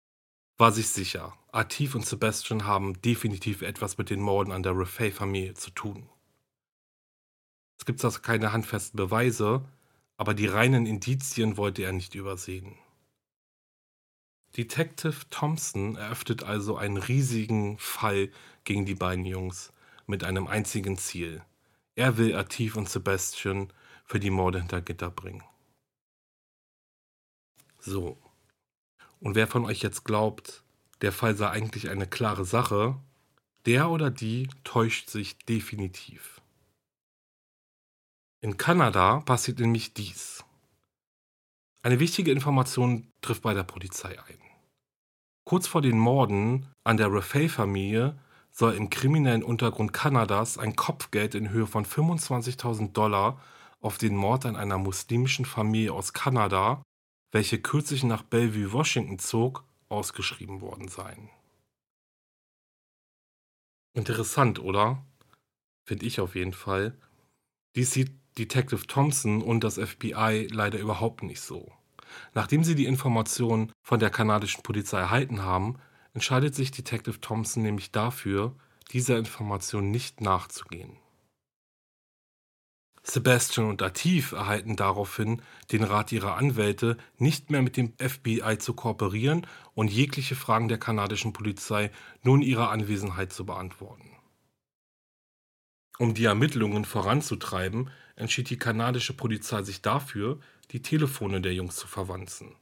war 0.59 0.71
sich 0.71 0.89
sicher, 0.91 1.37
Atif 1.55 1.95
und 1.95 2.05
Sebastian 2.05 2.65
haben 2.65 3.01
definitiv 3.03 3.63
etwas 3.63 3.97
mit 3.97 4.11
den 4.11 4.21
Morden 4.21 4.51
an 4.51 4.65
der 4.65 4.77
Refay-Familie 4.77 5.55
zu 5.55 5.71
tun. 5.71 6.09
Es 7.79 7.85
gibt 7.85 8.01
zwar 8.01 8.11
keine 8.13 8.53
handfesten 8.53 8.97
Beweise, 8.97 9.65
aber 10.17 10.35
die 10.35 10.49
reinen 10.49 10.85
Indizien 10.85 11.57
wollte 11.57 11.83
er 11.83 11.93
nicht 11.93 12.17
übersehen. 12.17 12.77
Detective 14.57 15.29
Thompson 15.31 15.95
eröffnet 15.95 16.43
also 16.43 16.77
einen 16.77 16.97
riesigen 16.97 17.79
Fall 17.79 18.33
gegen 18.65 18.85
die 18.85 18.97
beiden 18.97 19.25
Jungs 19.25 19.73
mit 20.07 20.25
einem 20.25 20.49
einzigen 20.49 20.99
Ziel. 20.99 21.45
Er 21.95 22.17
will 22.17 22.35
Atif 22.35 22.75
und 22.75 22.89
Sebastian 22.89 23.73
für 24.05 24.19
die 24.19 24.31
Morde 24.31 24.59
hinter 24.59 24.81
Gitter 24.81 25.11
bringen. 25.11 25.45
So. 27.79 28.19
Und 29.21 29.37
wer 29.37 29.47
von 29.47 29.65
euch 29.65 29.83
jetzt 29.83 30.05
glaubt, 30.05 30.64
der 31.05 31.13
Fall 31.13 31.37
sei 31.37 31.51
eigentlich 31.51 31.91
eine 31.91 32.07
klare 32.07 32.47
Sache, 32.47 32.97
der 33.67 33.91
oder 33.91 34.11
die 34.11 34.49
täuscht 34.65 35.11
sich 35.11 35.37
definitiv. 35.37 36.41
In 38.41 38.57
Kanada 38.57 39.21
passiert 39.21 39.59
nämlich 39.59 39.93
dies. 39.93 40.45
Eine 41.83 42.01
wichtige 42.01 42.33
Information 42.33 43.07
trifft 43.21 43.43
bei 43.43 43.53
der 43.53 43.65
Polizei 43.65 44.19
ein. 44.19 44.39
Kurz 45.45 45.67
vor 45.67 45.83
den 45.83 45.99
Morden 45.99 46.69
an 46.85 46.97
der 46.97 47.13
Raffaele-Familie 47.13 48.19
soll 48.51 48.73
im 48.73 48.89
kriminellen 48.89 49.43
Untergrund 49.43 49.93
Kanadas 49.93 50.57
ein 50.57 50.75
Kopfgeld 50.75 51.35
in 51.35 51.51
Höhe 51.51 51.67
von 51.67 51.85
25.000 51.85 52.93
Dollar 52.93 53.43
auf 53.83 53.99
den 53.99 54.17
Mord 54.17 54.47
an 54.47 54.57
einer 54.57 54.79
muslimischen 54.79 55.45
Familie 55.45 55.93
aus 55.93 56.15
Kanada, 56.15 56.83
welche 57.31 57.61
kürzlich 57.61 58.05
nach 58.05 58.23
Bellevue, 58.23 58.73
Washington 58.73 59.19
zog, 59.19 59.65
ausgeschrieben 59.95 60.61
worden 60.61 60.89
sein. 60.89 61.31
Interessant, 63.95 64.59
oder? 64.59 65.05
Finde 65.87 66.07
ich 66.07 66.21
auf 66.21 66.35
jeden 66.35 66.53
Fall. 66.53 66.99
Dies 67.77 67.93
sieht 67.93 68.13
Detective 68.39 68.87
Thompson 68.87 69.43
und 69.43 69.63
das 69.63 69.79
FBI 69.79 70.49
leider 70.51 70.79
überhaupt 70.79 71.23
nicht 71.23 71.41
so. 71.41 71.73
Nachdem 72.35 72.65
sie 72.65 72.75
die 72.75 72.87
Information 72.87 73.73
von 73.83 74.01
der 74.01 74.11
kanadischen 74.11 74.63
Polizei 74.63 74.99
erhalten 74.99 75.43
haben, 75.43 75.79
entscheidet 76.13 76.55
sich 76.55 76.71
Detective 76.71 77.21
Thompson 77.21 77.63
nämlich 77.63 77.93
dafür, 77.93 78.57
dieser 78.93 79.19
Information 79.19 79.91
nicht 79.91 80.21
nachzugehen. 80.21 80.97
Sebastian 83.07 83.69
und 83.69 83.83
Atif 83.83 84.33
erhalten 84.33 84.77
daraufhin 84.77 85.43
den 85.71 85.85
Rat 85.85 86.11
ihrer 86.11 86.37
Anwälte, 86.37 86.97
nicht 87.19 87.51
mehr 87.51 87.61
mit 87.61 87.77
dem 87.77 87.93
FBI 87.99 88.57
zu 88.59 88.73
kooperieren 88.73 89.47
und 89.75 89.93
jegliche 89.93 90.37
Fragen 90.37 90.69
der 90.69 90.79
kanadischen 90.79 91.33
Polizei 91.33 91.91
nur 92.23 92.37
in 92.37 92.43
ihrer 92.43 92.71
Anwesenheit 92.71 93.33
zu 93.33 93.45
beantworten. 93.45 94.11
Um 95.99 96.15
die 96.15 96.25
Ermittlungen 96.25 96.85
voranzutreiben, 96.85 97.91
entschied 98.17 98.51
die 98.51 98.59
kanadische 98.59 99.15
Polizei 99.15 99.63
sich 99.63 99.83
dafür, 99.83 100.41
die 100.71 100.83
Telefone 100.83 101.41
der 101.41 101.55
Jungs 101.55 101.77
zu 101.77 101.87
verwanzen. 101.87 102.57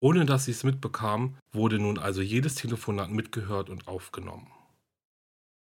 Ohne 0.00 0.26
dass 0.26 0.46
sie 0.46 0.50
es 0.50 0.64
mitbekamen, 0.64 1.38
wurde 1.52 1.78
nun 1.78 1.98
also 1.98 2.22
jedes 2.22 2.56
Telefonat 2.56 3.10
mitgehört 3.10 3.70
und 3.70 3.88
aufgenommen. 3.88 4.48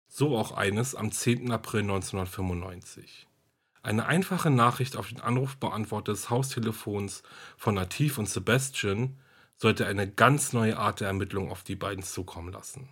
So 0.07 0.37
auch 0.37 0.51
eines 0.51 0.95
am 0.95 1.11
10. 1.11 1.51
April 1.51 1.81
1995. 1.81 3.27
Eine 3.83 4.05
einfache 4.05 4.49
Nachricht 4.49 4.95
auf 4.95 5.09
den 5.09 5.21
Anrufbeantworter 5.21 6.11
des 6.11 6.29
Haustelefons 6.29 7.23
von 7.57 7.75
Nativ 7.75 8.17
und 8.17 8.29
Sebastian 8.29 9.17
sollte 9.61 9.85
eine 9.85 10.09
ganz 10.09 10.53
neue 10.53 10.77
Art 10.77 11.01
der 11.01 11.07
Ermittlung 11.07 11.51
auf 11.51 11.61
die 11.61 11.75
beiden 11.75 12.03
zukommen 12.03 12.51
lassen. 12.51 12.89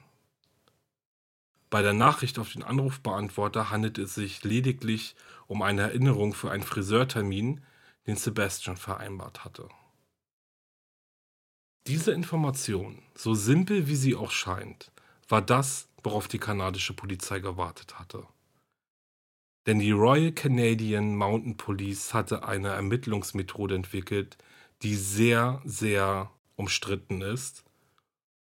Bei 1.71 1.81
der 1.81 1.93
Nachricht 1.93 2.37
auf 2.37 2.53
den 2.53 2.61
Anrufbeantworter 2.61 3.71
handelt 3.71 3.97
es 3.97 4.13
sich 4.13 4.43
lediglich 4.43 5.15
um 5.47 5.63
eine 5.63 5.81
Erinnerung 5.81 6.35
für 6.35 6.51
einen 6.51 6.61
Friseurtermin, 6.61 7.63
den 8.05 8.17
Sebastian 8.17 8.77
vereinbart 8.77 9.43
hatte. 9.43 9.67
Diese 11.87 12.11
Information, 12.11 13.01
so 13.15 13.33
simpel 13.33 13.87
wie 13.87 13.95
sie 13.95 14.15
auch 14.15 14.31
scheint, 14.31 14.91
war 15.27 15.41
das, 15.41 15.87
worauf 16.03 16.27
die 16.27 16.37
kanadische 16.37 16.93
Polizei 16.93 17.39
gewartet 17.39 17.97
hatte. 17.97 18.27
Denn 19.65 19.79
die 19.79 19.91
Royal 19.91 20.31
Canadian 20.33 21.15
Mountain 21.15 21.57
Police 21.57 22.13
hatte 22.13 22.47
eine 22.47 22.69
Ermittlungsmethode 22.69 23.73
entwickelt, 23.73 24.37
die 24.83 24.95
sehr, 24.95 25.63
sehr 25.65 26.31
umstritten 26.59 27.21
ist 27.21 27.63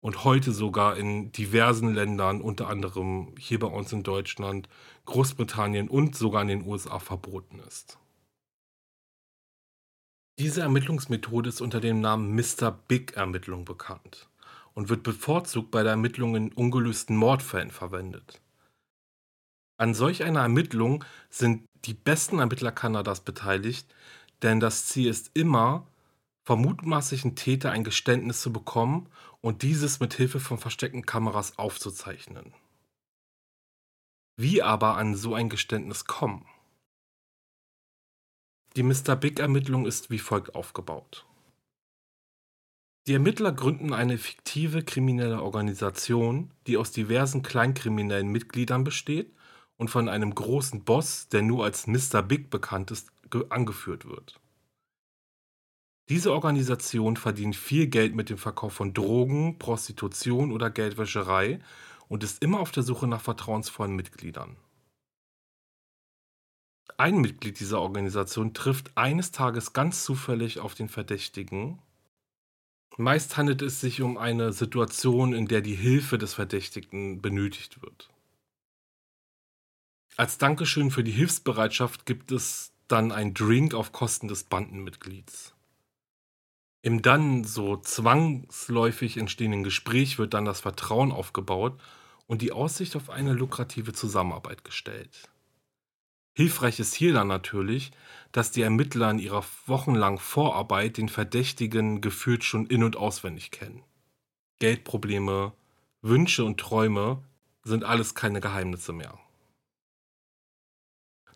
und 0.00 0.24
heute 0.24 0.52
sogar 0.52 0.96
in 0.96 1.32
diversen 1.32 1.92
Ländern, 1.94 2.40
unter 2.40 2.68
anderem 2.68 3.34
hier 3.38 3.58
bei 3.58 3.66
uns 3.66 3.92
in 3.92 4.04
Deutschland, 4.04 4.68
Großbritannien 5.04 5.88
und 5.88 6.14
sogar 6.14 6.42
in 6.42 6.48
den 6.48 6.66
USA 6.66 7.00
verboten 7.00 7.58
ist. 7.66 7.98
Diese 10.38 10.62
Ermittlungsmethode 10.62 11.48
ist 11.48 11.60
unter 11.60 11.80
dem 11.80 12.00
Namen 12.00 12.34
Mr. 12.34 12.70
Big 12.70 13.16
Ermittlung 13.16 13.64
bekannt 13.64 14.28
und 14.74 14.88
wird 14.88 15.02
bevorzugt 15.02 15.70
bei 15.70 15.82
der 15.82 15.92
Ermittlung 15.92 16.36
in 16.36 16.52
ungelösten 16.52 17.16
Mordfällen 17.16 17.70
verwendet. 17.70 18.40
An 19.76 19.94
solch 19.94 20.22
einer 20.22 20.42
Ermittlung 20.42 21.04
sind 21.30 21.64
die 21.84 21.94
besten 21.94 22.38
Ermittler 22.38 22.72
Kanadas 22.72 23.20
beteiligt, 23.20 23.92
denn 24.42 24.60
das 24.60 24.86
Ziel 24.86 25.08
ist 25.08 25.30
immer, 25.34 25.86
vom 26.44 26.62
mutmaßlichen 26.62 27.36
Täter 27.36 27.70
ein 27.70 27.84
Geständnis 27.84 28.42
zu 28.42 28.52
bekommen 28.52 29.08
und 29.40 29.62
dieses 29.62 30.00
mit 30.00 30.14
Hilfe 30.14 30.40
von 30.40 30.58
versteckten 30.58 31.06
Kameras 31.06 31.58
aufzuzeichnen. 31.58 32.54
Wie 34.36 34.62
aber 34.62 34.96
an 34.96 35.14
so 35.14 35.34
ein 35.34 35.48
Geständnis 35.48 36.04
kommen? 36.04 36.46
Die 38.76 38.82
Mr. 38.82 39.16
Big-Ermittlung 39.16 39.86
ist 39.86 40.10
wie 40.10 40.18
folgt 40.18 40.54
aufgebaut. 40.54 41.24
Die 43.06 43.12
Ermittler 43.12 43.52
gründen 43.52 43.92
eine 43.92 44.18
fiktive 44.18 44.82
kriminelle 44.82 45.42
Organisation, 45.42 46.50
die 46.66 46.76
aus 46.76 46.90
diversen 46.90 47.42
kleinkriminellen 47.42 48.28
Mitgliedern 48.28 48.82
besteht 48.82 49.32
und 49.76 49.88
von 49.88 50.08
einem 50.08 50.34
großen 50.34 50.84
Boss, 50.84 51.28
der 51.28 51.42
nur 51.42 51.64
als 51.64 51.86
Mr. 51.86 52.22
Big 52.22 52.50
bekannt 52.50 52.90
ist, 52.90 53.10
angeführt 53.50 54.06
wird. 54.06 54.40
Diese 56.08 56.32
Organisation 56.32 57.16
verdient 57.16 57.56
viel 57.56 57.86
Geld 57.86 58.14
mit 58.14 58.28
dem 58.30 58.38
Verkauf 58.38 58.74
von 58.74 58.92
Drogen, 58.92 59.58
Prostitution 59.58 60.52
oder 60.52 60.70
Geldwäscherei 60.70 61.60
und 62.08 62.22
ist 62.22 62.42
immer 62.42 62.60
auf 62.60 62.70
der 62.70 62.82
Suche 62.82 63.06
nach 63.06 63.22
vertrauensvollen 63.22 63.96
Mitgliedern. 63.96 64.56
Ein 66.98 67.16
Mitglied 67.18 67.58
dieser 67.58 67.80
Organisation 67.80 68.54
trifft 68.54 68.96
eines 68.96 69.32
Tages 69.32 69.72
ganz 69.72 70.04
zufällig 70.04 70.60
auf 70.60 70.74
den 70.74 70.88
Verdächtigen 70.88 71.80
Meist 72.96 73.36
handelt 73.36 73.60
es 73.60 73.80
sich 73.80 74.02
um 74.02 74.16
eine 74.16 74.52
Situation, 74.52 75.32
in 75.32 75.48
der 75.48 75.62
die 75.62 75.74
Hilfe 75.74 76.16
des 76.16 76.34
Verdächtigen 76.34 77.20
benötigt 77.20 77.82
wird. 77.82 78.08
Als 80.16 80.38
Dankeschön 80.38 80.92
für 80.92 81.02
die 81.02 81.10
Hilfsbereitschaft 81.10 82.06
gibt 82.06 82.30
es 82.30 82.72
dann 82.86 83.10
ein 83.10 83.34
Drink 83.34 83.74
auf 83.74 83.90
Kosten 83.90 84.28
des 84.28 84.44
Bandenmitglieds. 84.44 85.53
Im 86.84 87.00
dann 87.00 87.44
so 87.44 87.78
zwangsläufig 87.78 89.16
entstehenden 89.16 89.64
Gespräch 89.64 90.18
wird 90.18 90.34
dann 90.34 90.44
das 90.44 90.60
Vertrauen 90.60 91.12
aufgebaut 91.12 91.80
und 92.26 92.42
die 92.42 92.52
Aussicht 92.52 92.94
auf 92.94 93.08
eine 93.08 93.32
lukrative 93.32 93.94
Zusammenarbeit 93.94 94.64
gestellt. 94.64 95.30
Hilfreich 96.34 96.80
ist 96.80 96.92
hier 96.92 97.14
dann 97.14 97.28
natürlich, 97.28 97.90
dass 98.32 98.50
die 98.50 98.60
Ermittler 98.60 99.10
in 99.10 99.18
ihrer 99.18 99.42
wochenlangen 99.64 100.18
Vorarbeit 100.18 100.98
den 100.98 101.08
Verdächtigen 101.08 102.02
gefühlt 102.02 102.44
schon 102.44 102.66
in 102.66 102.84
und 102.84 102.96
auswendig 102.96 103.50
kennen. 103.50 103.82
Geldprobleme, 104.58 105.54
Wünsche 106.02 106.44
und 106.44 106.60
Träume 106.60 107.22
sind 107.62 107.84
alles 107.84 108.14
keine 108.14 108.42
Geheimnisse 108.42 108.92
mehr. 108.92 109.18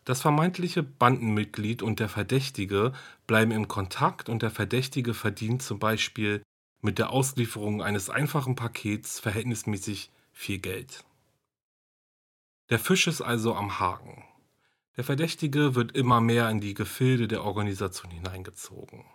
Das 0.05 0.21
vermeintliche 0.21 0.83
Bandenmitglied 0.83 1.81
und 1.81 1.99
der 1.99 2.09
Verdächtige 2.09 2.93
bleiben 3.27 3.51
im 3.51 3.67
Kontakt 3.67 4.29
und 4.29 4.41
der 4.41 4.51
Verdächtige 4.51 5.13
verdient 5.13 5.61
zum 5.61 5.79
Beispiel 5.79 6.41
mit 6.81 6.97
der 6.97 7.11
Auslieferung 7.11 7.81
eines 7.81 8.09
einfachen 8.09 8.55
Pakets 8.55 9.19
verhältnismäßig 9.19 10.11
viel 10.31 10.59
Geld. 10.59 11.03
Der 12.69 12.79
Fisch 12.79 13.07
ist 13.07 13.21
also 13.21 13.55
am 13.55 13.79
Haken. 13.79 14.23
Der 14.95 15.03
Verdächtige 15.03 15.75
wird 15.75 15.93
immer 15.93 16.21
mehr 16.21 16.49
in 16.49 16.59
die 16.59 16.73
Gefilde 16.73 17.27
der 17.27 17.43
Organisation 17.43 18.11
hineingezogen. 18.11 19.05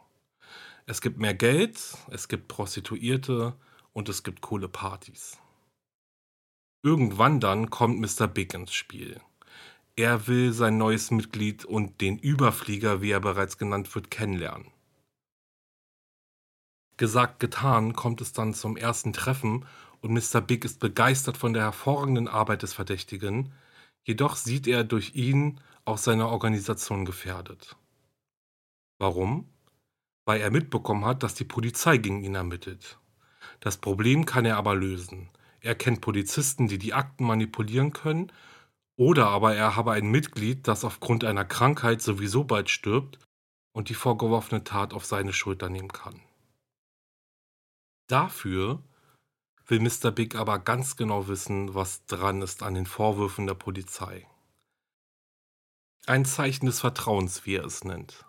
Es 0.86 1.00
gibt 1.00 1.18
mehr 1.18 1.34
Geld, 1.34 1.80
es 2.10 2.28
gibt 2.28 2.48
Prostituierte 2.48 3.54
und 3.92 4.08
es 4.08 4.22
gibt 4.22 4.42
coole 4.42 4.68
Partys. 4.68 5.38
Irgendwann 6.82 7.40
dann 7.40 7.70
kommt 7.70 8.00
Mr. 8.00 8.26
Big 8.26 8.52
ins 8.52 8.74
Spiel. 8.74 9.20
Er 9.96 10.26
will 10.26 10.52
sein 10.52 10.76
neues 10.76 11.12
Mitglied 11.12 11.64
und 11.64 12.00
den 12.00 12.18
Überflieger, 12.18 13.00
wie 13.00 13.12
er 13.12 13.20
bereits 13.20 13.58
genannt 13.58 13.94
wird, 13.94 14.10
kennenlernen. 14.10 14.72
Gesagt, 16.96 17.38
getan, 17.38 17.92
kommt 17.92 18.20
es 18.20 18.32
dann 18.32 18.54
zum 18.54 18.76
ersten 18.76 19.12
Treffen 19.12 19.66
und 20.00 20.12
Mr. 20.12 20.40
Big 20.40 20.64
ist 20.64 20.80
begeistert 20.80 21.36
von 21.36 21.52
der 21.52 21.62
hervorragenden 21.62 22.28
Arbeit 22.28 22.62
des 22.62 22.72
Verdächtigen, 22.72 23.52
jedoch 24.02 24.36
sieht 24.36 24.66
er 24.66 24.82
durch 24.82 25.14
ihn 25.14 25.60
auch 25.84 25.98
seine 25.98 26.28
Organisation 26.28 27.04
gefährdet. 27.04 27.76
Warum? 28.98 29.48
Weil 30.24 30.40
er 30.40 30.50
mitbekommen 30.50 31.04
hat, 31.04 31.22
dass 31.22 31.34
die 31.34 31.44
Polizei 31.44 31.98
gegen 31.98 32.24
ihn 32.24 32.34
ermittelt. 32.34 32.98
Das 33.60 33.76
Problem 33.76 34.26
kann 34.26 34.44
er 34.44 34.56
aber 34.56 34.74
lösen. 34.74 35.30
Er 35.60 35.74
kennt 35.74 36.00
Polizisten, 36.00 36.66
die 36.66 36.78
die 36.78 36.94
Akten 36.94 37.24
manipulieren 37.24 37.92
können 37.92 38.32
oder 38.96 39.28
aber 39.28 39.54
er 39.54 39.76
habe 39.76 39.92
ein 39.92 40.10
Mitglied, 40.10 40.68
das 40.68 40.84
aufgrund 40.84 41.24
einer 41.24 41.44
Krankheit 41.44 42.00
sowieso 42.00 42.44
bald 42.44 42.70
stirbt 42.70 43.18
und 43.72 43.88
die 43.88 43.94
vorgeworfene 43.94 44.64
Tat 44.64 44.94
auf 44.94 45.04
seine 45.04 45.32
Schulter 45.32 45.68
nehmen 45.68 45.92
kann. 45.92 46.20
Dafür 48.06 48.82
will 49.66 49.80
Mr. 49.80 50.10
Big 50.10 50.36
aber 50.36 50.58
ganz 50.58 50.96
genau 50.96 51.26
wissen, 51.26 51.74
was 51.74 52.04
dran 52.06 52.42
ist 52.42 52.62
an 52.62 52.74
den 52.74 52.86
Vorwürfen 52.86 53.46
der 53.46 53.54
Polizei. 53.54 54.28
Ein 56.06 56.26
Zeichen 56.26 56.66
des 56.66 56.80
Vertrauens, 56.80 57.46
wie 57.46 57.54
er 57.54 57.64
es 57.64 57.82
nennt. 57.82 58.26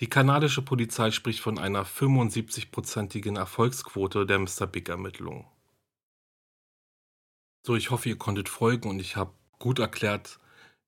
Die 0.00 0.08
kanadische 0.08 0.62
Polizei 0.62 1.10
spricht 1.10 1.40
von 1.40 1.58
einer 1.58 1.86
75-prozentigen 1.86 3.36
Erfolgsquote 3.36 4.26
der 4.26 4.38
Mr. 4.40 4.66
Big-Ermittlungen. 4.66 5.46
So, 7.62 7.76
ich 7.76 7.90
hoffe, 7.90 8.08
ihr 8.08 8.16
konntet 8.16 8.48
folgen 8.48 8.88
und 8.88 9.00
ich 9.00 9.16
habe 9.16 9.34
gut 9.58 9.78
erklärt, 9.78 10.38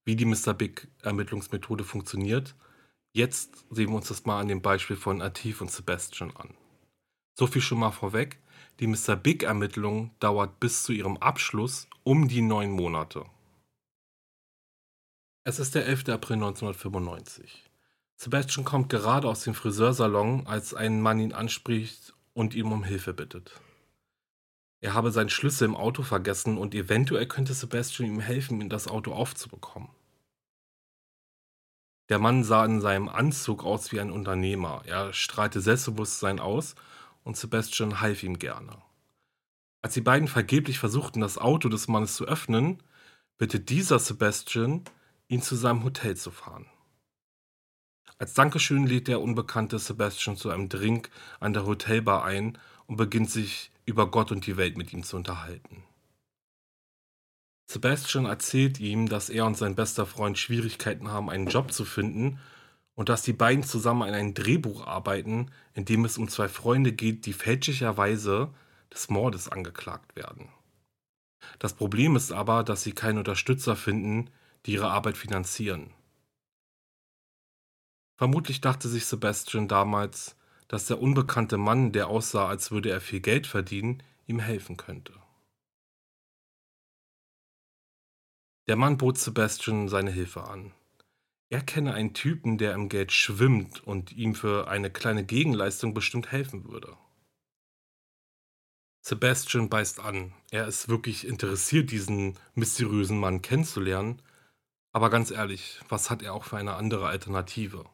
wie 0.04 0.16
die 0.16 0.24
Mr. 0.24 0.54
Big 0.54 0.88
Ermittlungsmethode 1.02 1.84
funktioniert. 1.84 2.54
Jetzt 3.12 3.66
sehen 3.70 3.90
wir 3.90 3.96
uns 3.96 4.08
das 4.08 4.24
mal 4.24 4.40
an 4.40 4.48
dem 4.48 4.62
Beispiel 4.62 4.96
von 4.96 5.20
Atif 5.20 5.60
und 5.60 5.70
Sebastian 5.70 6.34
an. 6.34 6.54
So 7.34 7.46
viel 7.46 7.62
schon 7.62 7.78
mal 7.78 7.90
vorweg. 7.90 8.38
Die 8.80 8.86
Mr. 8.86 9.16
Big 9.16 9.42
Ermittlung 9.42 10.10
dauert 10.18 10.60
bis 10.60 10.82
zu 10.82 10.92
ihrem 10.92 11.18
Abschluss 11.18 11.88
um 12.04 12.28
die 12.28 12.40
neun 12.40 12.70
Monate. 12.70 13.26
Es 15.44 15.58
ist 15.58 15.74
der 15.74 15.86
11. 15.86 16.08
April 16.08 16.36
1995. 16.36 17.70
Sebastian 18.16 18.64
kommt 18.64 18.88
gerade 18.88 19.28
aus 19.28 19.42
dem 19.44 19.54
Friseursalon, 19.54 20.46
als 20.46 20.72
ein 20.72 21.00
Mann 21.00 21.18
ihn 21.18 21.32
anspricht 21.32 22.14
und 22.32 22.54
ihm 22.54 22.72
um 22.72 22.84
Hilfe 22.84 23.12
bittet. 23.12 23.60
Er 24.82 24.94
habe 24.94 25.12
seinen 25.12 25.30
Schlüssel 25.30 25.66
im 25.66 25.76
Auto 25.76 26.02
vergessen 26.02 26.58
und 26.58 26.74
eventuell 26.74 27.26
könnte 27.26 27.54
Sebastian 27.54 28.08
ihm 28.08 28.20
helfen, 28.20 28.68
das 28.68 28.88
Auto 28.88 29.12
aufzubekommen. 29.12 29.88
Der 32.08 32.18
Mann 32.18 32.42
sah 32.42 32.64
in 32.64 32.80
seinem 32.80 33.08
Anzug 33.08 33.64
aus 33.64 33.92
wie 33.92 34.00
ein 34.00 34.10
Unternehmer. 34.10 34.82
Er 34.84 35.12
strahlte 35.12 35.60
Selbstbewusstsein 35.60 36.40
aus 36.40 36.74
und 37.22 37.36
Sebastian 37.36 38.00
half 38.00 38.24
ihm 38.24 38.40
gerne. 38.40 38.76
Als 39.82 39.94
die 39.94 40.00
beiden 40.00 40.26
vergeblich 40.26 40.80
versuchten, 40.80 41.20
das 41.20 41.38
Auto 41.38 41.68
des 41.68 41.86
Mannes 41.86 42.16
zu 42.16 42.24
öffnen, 42.26 42.82
bittet 43.38 43.70
dieser 43.70 44.00
Sebastian, 44.00 44.82
ihn 45.28 45.42
zu 45.42 45.54
seinem 45.54 45.84
Hotel 45.84 46.16
zu 46.16 46.32
fahren. 46.32 46.66
Als 48.18 48.34
Dankeschön 48.34 48.86
lädt 48.86 49.06
der 49.06 49.20
unbekannte 49.20 49.78
Sebastian 49.78 50.36
zu 50.36 50.50
einem 50.50 50.68
Drink 50.68 51.08
an 51.38 51.52
der 51.52 51.66
Hotelbar 51.66 52.24
ein 52.24 52.58
und 52.86 52.96
beginnt 52.96 53.30
sich 53.30 53.71
über 53.84 54.10
Gott 54.10 54.32
und 54.32 54.46
die 54.46 54.56
Welt 54.56 54.76
mit 54.76 54.92
ihm 54.92 55.02
zu 55.02 55.16
unterhalten. 55.16 55.84
Sebastian 57.66 58.26
erzählt 58.26 58.80
ihm, 58.80 59.08
dass 59.08 59.30
er 59.30 59.46
und 59.46 59.56
sein 59.56 59.74
bester 59.74 60.04
Freund 60.04 60.38
Schwierigkeiten 60.38 61.08
haben, 61.08 61.30
einen 61.30 61.46
Job 61.46 61.72
zu 61.72 61.84
finden 61.84 62.38
und 62.94 63.08
dass 63.08 63.22
die 63.22 63.32
beiden 63.32 63.64
zusammen 63.64 64.02
an 64.02 64.14
einem 64.14 64.34
Drehbuch 64.34 64.86
arbeiten, 64.86 65.50
in 65.74 65.84
dem 65.84 66.04
es 66.04 66.18
um 66.18 66.28
zwei 66.28 66.48
Freunde 66.48 66.92
geht, 66.92 67.24
die 67.24 67.32
fälschlicherweise 67.32 68.52
des 68.92 69.08
Mordes 69.08 69.48
angeklagt 69.48 70.16
werden. 70.16 70.50
Das 71.58 71.72
Problem 71.72 72.14
ist 72.14 72.30
aber, 72.30 72.62
dass 72.62 72.82
sie 72.82 72.92
keine 72.92 73.20
Unterstützer 73.20 73.74
finden, 73.74 74.30
die 74.66 74.72
ihre 74.72 74.90
Arbeit 74.90 75.16
finanzieren. 75.16 75.90
Vermutlich 78.16 78.60
dachte 78.60 78.88
sich 78.88 79.06
Sebastian 79.06 79.66
damals, 79.66 80.36
dass 80.72 80.86
der 80.86 81.02
unbekannte 81.02 81.58
Mann, 81.58 81.92
der 81.92 82.08
aussah, 82.08 82.48
als 82.48 82.70
würde 82.70 82.88
er 82.88 83.02
viel 83.02 83.20
Geld 83.20 83.46
verdienen, 83.46 84.02
ihm 84.26 84.38
helfen 84.38 84.78
könnte. 84.78 85.12
Der 88.66 88.76
Mann 88.76 88.96
bot 88.96 89.18
Sebastian 89.18 89.90
seine 89.90 90.10
Hilfe 90.10 90.44
an. 90.44 90.72
Er 91.50 91.60
kenne 91.60 91.92
einen 91.92 92.14
Typen, 92.14 92.56
der 92.56 92.72
im 92.72 92.88
Geld 92.88 93.12
schwimmt 93.12 93.86
und 93.86 94.12
ihm 94.12 94.34
für 94.34 94.66
eine 94.68 94.90
kleine 94.90 95.26
Gegenleistung 95.26 95.92
bestimmt 95.92 96.32
helfen 96.32 96.64
würde. 96.64 96.96
Sebastian 99.02 99.68
beißt 99.68 100.00
an. 100.00 100.32
Er 100.50 100.66
ist 100.66 100.88
wirklich 100.88 101.26
interessiert, 101.26 101.90
diesen 101.90 102.38
mysteriösen 102.54 103.20
Mann 103.20 103.42
kennenzulernen. 103.42 104.22
Aber 104.92 105.10
ganz 105.10 105.32
ehrlich, 105.32 105.80
was 105.90 106.08
hat 106.08 106.22
er 106.22 106.32
auch 106.32 106.44
für 106.44 106.56
eine 106.56 106.76
andere 106.76 107.08
Alternative? 107.08 107.84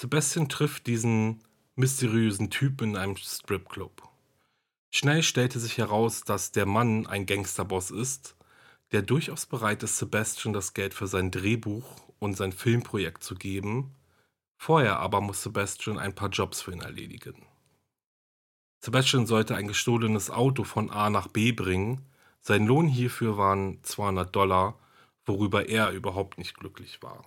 Sebastian 0.00 0.48
trifft 0.48 0.86
diesen 0.86 1.40
mysteriösen 1.74 2.50
Typ 2.50 2.82
in 2.82 2.96
einem 2.96 3.16
Stripclub. 3.16 4.08
Schnell 4.92 5.24
stellte 5.24 5.58
sich 5.58 5.76
heraus, 5.76 6.20
dass 6.20 6.52
der 6.52 6.66
Mann 6.66 7.08
ein 7.08 7.26
Gangsterboss 7.26 7.90
ist, 7.90 8.36
der 8.92 9.02
durchaus 9.02 9.46
bereit 9.46 9.82
ist, 9.82 9.98
Sebastian 9.98 10.52
das 10.52 10.72
Geld 10.72 10.94
für 10.94 11.08
sein 11.08 11.32
Drehbuch 11.32 11.96
und 12.20 12.36
sein 12.36 12.52
Filmprojekt 12.52 13.24
zu 13.24 13.34
geben. 13.34 13.96
Vorher 14.56 15.00
aber 15.00 15.20
muss 15.20 15.42
Sebastian 15.42 15.98
ein 15.98 16.14
paar 16.14 16.28
Jobs 16.28 16.62
für 16.62 16.70
ihn 16.70 16.82
erledigen. 16.82 17.44
Sebastian 18.78 19.26
sollte 19.26 19.56
ein 19.56 19.66
gestohlenes 19.66 20.30
Auto 20.30 20.62
von 20.62 20.90
A 20.90 21.10
nach 21.10 21.26
B 21.26 21.50
bringen. 21.50 22.06
Sein 22.40 22.68
Lohn 22.68 22.86
hierfür 22.86 23.36
waren 23.36 23.82
200 23.82 24.32
Dollar, 24.32 24.78
worüber 25.26 25.68
er 25.68 25.90
überhaupt 25.90 26.38
nicht 26.38 26.54
glücklich 26.54 27.02
war. 27.02 27.24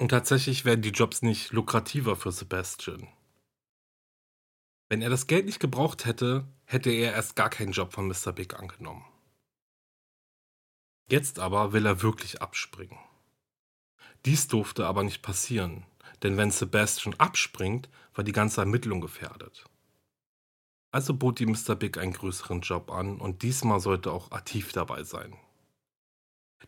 Und 0.00 0.08
tatsächlich 0.08 0.64
werden 0.64 0.80
die 0.80 0.92
Jobs 0.92 1.20
nicht 1.20 1.52
lukrativer 1.52 2.16
für 2.16 2.32
Sebastian. 2.32 3.06
Wenn 4.88 5.02
er 5.02 5.10
das 5.10 5.26
Geld 5.26 5.44
nicht 5.44 5.60
gebraucht 5.60 6.06
hätte, 6.06 6.48
hätte 6.64 6.88
er 6.90 7.12
erst 7.12 7.36
gar 7.36 7.50
keinen 7.50 7.72
Job 7.72 7.92
von 7.92 8.08
Mr. 8.08 8.32
Big 8.32 8.58
angenommen. 8.58 9.04
Jetzt 11.10 11.38
aber 11.38 11.74
will 11.74 11.84
er 11.84 12.00
wirklich 12.00 12.40
abspringen. 12.40 12.98
Dies 14.24 14.48
durfte 14.48 14.86
aber 14.86 15.02
nicht 15.02 15.20
passieren, 15.20 15.84
denn 16.22 16.38
wenn 16.38 16.50
Sebastian 16.50 17.14
abspringt, 17.18 17.90
war 18.14 18.24
die 18.24 18.32
ganze 18.32 18.62
Ermittlung 18.62 19.02
gefährdet. 19.02 19.66
Also 20.92 21.12
bot 21.12 21.42
ihm 21.42 21.50
Mr. 21.50 21.76
Big 21.76 21.98
einen 21.98 22.14
größeren 22.14 22.62
Job 22.62 22.90
an 22.90 23.20
und 23.20 23.42
diesmal 23.42 23.80
sollte 23.80 24.12
auch 24.12 24.30
Atif 24.30 24.72
dabei 24.72 25.04
sein. 25.04 25.36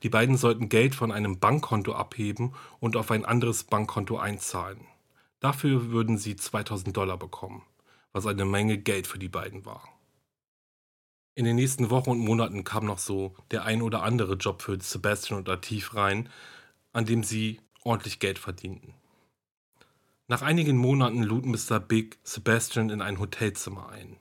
Die 0.02 0.08
beiden 0.08 0.36
sollten 0.36 0.68
Geld 0.68 0.94
von 0.94 1.12
einem 1.12 1.38
Bankkonto 1.38 1.92
abheben 1.92 2.54
und 2.80 2.96
auf 2.96 3.10
ein 3.10 3.24
anderes 3.24 3.64
Bankkonto 3.64 4.18
einzahlen. 4.18 4.86
Dafür 5.40 5.90
würden 5.90 6.18
sie 6.18 6.36
2000 6.36 6.96
Dollar 6.96 7.18
bekommen, 7.18 7.62
was 8.12 8.26
eine 8.26 8.44
Menge 8.44 8.78
Geld 8.78 9.06
für 9.06 9.18
die 9.18 9.28
beiden 9.28 9.64
war. 9.64 9.88
In 11.34 11.44
den 11.44 11.56
nächsten 11.56 11.88
Wochen 11.90 12.10
und 12.10 12.18
Monaten 12.18 12.62
kam 12.62 12.84
noch 12.84 12.98
so 12.98 13.34
der 13.50 13.64
ein 13.64 13.80
oder 13.80 14.02
andere 14.02 14.34
Job 14.34 14.60
für 14.60 14.78
Sebastian 14.80 15.38
und 15.38 15.48
Atif 15.48 15.94
rein, 15.94 16.28
an 16.92 17.06
dem 17.06 17.24
sie 17.24 17.60
ordentlich 17.84 18.18
Geld 18.18 18.38
verdienten. 18.38 18.94
Nach 20.28 20.42
einigen 20.42 20.76
Monaten 20.76 21.22
lud 21.22 21.46
Mr. 21.46 21.80
Big 21.80 22.18
Sebastian 22.22 22.90
in 22.90 23.00
ein 23.00 23.18
Hotelzimmer 23.18 23.88
ein. 23.88 24.16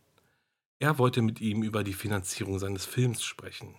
Er 0.80 0.98
wollte 0.98 1.22
mit 1.22 1.42
ihm 1.42 1.64
über 1.64 1.84
die 1.84 1.94
Finanzierung 1.94 2.60
seines 2.60 2.86
Films 2.86 3.24
sprechen. 3.24 3.76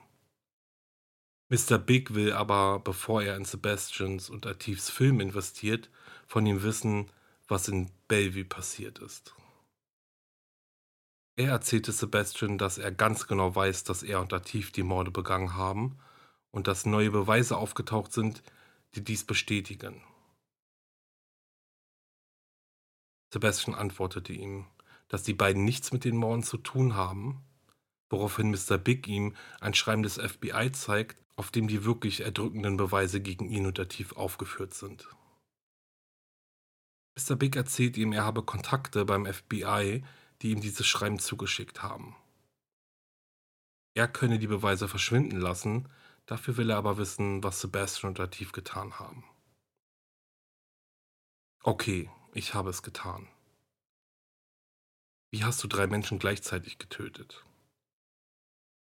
Mr. 1.53 1.77
Big 1.77 2.15
will 2.15 2.33
aber, 2.33 2.79
bevor 2.79 3.23
er 3.23 3.37
in 3.37 3.45
Sebastians 3.45 4.31
und 4.31 4.47
Atifs 4.47 4.89
Film 4.89 5.21
investiert, 5.21 5.91
von 6.27 6.47
ihm 6.47 6.63
wissen, 6.63 7.11
was 7.47 7.69
in 7.69 7.91
Bellevue 8.09 8.47
passiert 8.47 9.01
ist. 9.01 9.35
Er 11.37 11.51
erzählte 11.51 11.93
Sebastian, 11.93 12.57
dass 12.57 12.79
er 12.79 12.91
ganz 12.91 13.27
genau 13.27 13.55
weiß, 13.55 13.85
dass 13.85 14.03
er 14.03 14.23
und 14.23 14.33
Atif 14.33 14.73
die 14.73 14.83
Morde 14.83 15.11
begangen 15.11 15.55
haben 15.55 15.99
und 16.53 16.69
dass 16.69 16.87
neue 16.87 17.11
Beweise 17.11 17.59
aufgetaucht 17.59 18.15
sind, 18.15 18.43
die 18.95 19.05
dies 19.05 19.25
bestätigen. 19.25 20.03
Sebastian 23.31 23.77
antwortete 23.77 24.33
ihm, 24.33 24.65
dass 25.09 25.23
die 25.23 25.35
beiden 25.35 25.65
nichts 25.65 25.93
mit 25.93 26.07
den 26.07 26.17
Morden 26.17 26.45
zu 26.45 26.57
tun 26.57 26.95
haben, 26.95 27.45
woraufhin 28.09 28.51
Mr. 28.51 28.79
Big 28.79 29.07
ihm 29.07 29.37
ein 29.61 29.75
Schreiben 29.75 30.03
des 30.03 30.15
FBI 30.15 30.73
zeigt, 30.73 31.22
auf 31.37 31.51
dem 31.51 31.69
die 31.69 31.85
wirklich 31.85 32.21
erdrückenden 32.21 32.77
Beweise 32.77 33.21
gegen 33.21 33.49
ihn 33.49 33.67
und 33.67 33.79
Atif 33.79 34.13
aufgeführt 34.13 34.75
sind. 34.75 35.09
Mr. 37.17 37.37
Big 37.37 37.57
erzählt 37.57 37.97
ihm, 37.97 38.13
er 38.13 38.25
habe 38.25 38.43
Kontakte 38.43 39.05
beim 39.05 39.27
FBI, 39.27 40.05
die 40.41 40.51
ihm 40.51 40.61
dieses 40.61 40.87
Schreiben 40.87 41.19
zugeschickt 41.19 41.83
haben. 41.83 42.17
Er 43.95 44.09
könne 44.09 44.39
die 44.39 44.47
Beweise 44.47 44.89
verschwinden 44.89 45.39
lassen, 45.39 45.89
dafür 46.27 46.57
will 46.57 46.71
er 46.71 46.79
aber 46.79 46.97
wissen, 46.97 47.43
was 47.43 47.61
Sebastian 47.61 48.11
und 48.11 48.19
Latif 48.19 48.53
getan 48.53 48.99
haben. 48.99 49.25
Okay, 51.63 52.11
ich 52.33 52.55
habe 52.55 52.71
es 52.71 52.83
getan. 52.83 53.29
Wie 55.31 55.45
hast 55.45 55.63
du 55.63 55.69
drei 55.69 55.87
Menschen 55.87 56.19
gleichzeitig 56.19 56.79
getötet? 56.79 57.45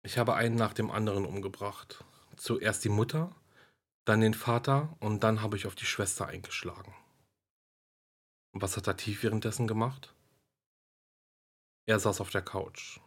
Ich 0.03 0.19
habe 0.19 0.35
einen 0.35 0.57
nach 0.57 0.73
dem 0.73 0.91
anderen 0.91 1.25
umgebracht. 1.25 2.05
Zuerst 2.37 2.85
die 2.85 2.91
Mutter, 2.91 3.35
dann 4.05 4.21
den 4.21 4.35
Vater 4.35 4.97
und 5.01 5.21
dann 5.21 5.43
habe 5.43 5.57
ich 5.57 5.67
auf 5.67 5.75
die 5.75 5.87
Schwester 5.87 6.27
eingeschlagen. 6.27 6.95
Und 8.53 8.63
was 8.63 8.77
hat 8.77 8.87
Latif 8.87 9.23
währenddessen 9.23 9.67
gemacht? 9.67 10.15
Er 11.87 11.99
saß 11.99 12.21
auf 12.21 12.31
der 12.31 12.43
Couch. 12.43 13.01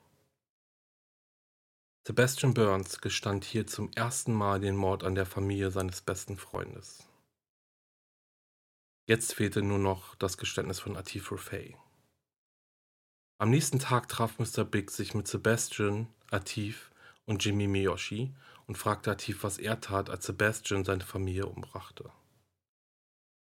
Sebastian 2.08 2.54
Burns 2.54 3.02
gestand 3.02 3.46
hier 3.46 3.68
zum 3.68 3.92
ersten 3.94 4.34
Mal 4.34 4.60
den 4.60 4.76
Mord 4.76 5.04
an 5.04 5.16
der 5.16 5.26
Familie 5.26 5.70
seines 5.70 6.02
besten 6.02 6.38
Freundes. 6.38 7.08
Jetzt 9.08 9.34
fehlte 9.34 9.62
nur 9.62 9.80
noch 9.80 10.16
das 10.16 10.38
Geständnis 10.38 10.80
von 10.80 10.96
Atif 10.96 11.32
Rufay. 11.32 11.76
Am 13.40 13.50
nächsten 13.50 13.80
Tag 13.80 14.08
traf 14.10 14.38
Mr. 14.38 14.66
Big 14.66 14.92
sich 14.92 15.14
mit 15.14 15.28
Sebastian, 15.28 16.08
Atif 16.30 16.92
und 17.26 17.44
Jimmy 17.44 17.68
Miyoshi 17.68 18.34
und 18.70 18.78
fragte 18.78 19.10
Atif, 19.10 19.44
was 19.44 19.58
er 19.58 19.82
tat, 19.82 20.12
als 20.12 20.28
Sebastian 20.28 20.86
seine 20.86 21.04
Familie 21.04 21.48
umbrachte. 21.48 22.12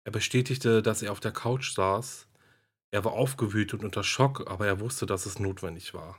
Er 0.07 0.13
bestätigte, 0.13 0.81
dass 0.81 1.03
er 1.03 1.13
auf 1.13 1.21
der 1.21 1.31
Couch 1.31 1.75
saß, 1.75 2.27
er 2.91 3.05
war 3.05 3.13
aufgewühlt 3.13 3.75
und 3.75 3.85
unter 3.85 4.03
Schock, 4.03 4.51
aber 4.51 4.67
er 4.67 4.81
wusste, 4.81 5.05
dass 5.05 5.27
es 5.27 5.39
notwendig 5.39 5.93
war. 5.93 6.19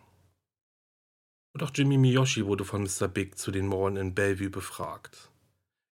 Und 1.54 1.64
auch 1.64 1.72
Jimmy 1.74 1.98
Miyoshi 1.98 2.46
wurde 2.46 2.64
von 2.64 2.84
Mr. 2.84 3.08
Big 3.08 3.40
zu 3.40 3.50
den 3.50 3.66
Morden 3.66 3.98
in 3.98 4.14
Bellevue 4.14 4.52
befragt. 4.52 5.32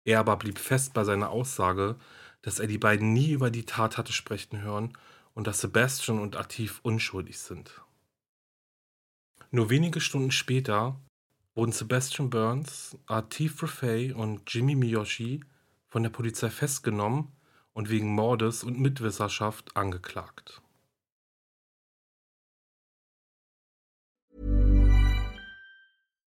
Er 0.05 0.19
aber 0.19 0.35
blieb 0.35 0.59
fest 0.59 0.93
bei 0.93 1.05
seiner 1.05 1.29
Aussage, 1.29 1.95
dass 2.41 2.59
er 2.59 2.67
die 2.67 2.77
beiden 2.77 3.13
nie 3.13 3.31
über 3.31 3.51
die 3.51 3.65
Tat 3.65 3.97
hatte 3.97 4.11
sprechen 4.11 4.61
hören 4.61 4.97
und 5.33 5.47
dass 5.47 5.61
Sebastian 5.61 6.19
und 6.19 6.35
Atif 6.35 6.81
unschuldig 6.83 7.39
sind. 7.39 7.81
Nur 9.49 9.69
wenige 9.69 10.01
Stunden 10.01 10.31
später 10.31 10.99
wurden 11.57 11.71
Sebastian 11.71 12.29
Burns, 12.29 12.95
Atif 13.07 13.63
Rafay 13.63 14.13
und 14.13 14.41
Jimmy 14.47 14.75
Miyoshi 14.75 15.43
von 15.87 16.03
der 16.03 16.11
Polizei 16.11 16.51
festgenommen 16.51 17.31
und 17.73 17.89
wegen 17.89 18.13
Mordes 18.13 18.63
und 18.63 18.79
Mitwisserschaft 18.79 19.75
angeklagt. 19.75 20.61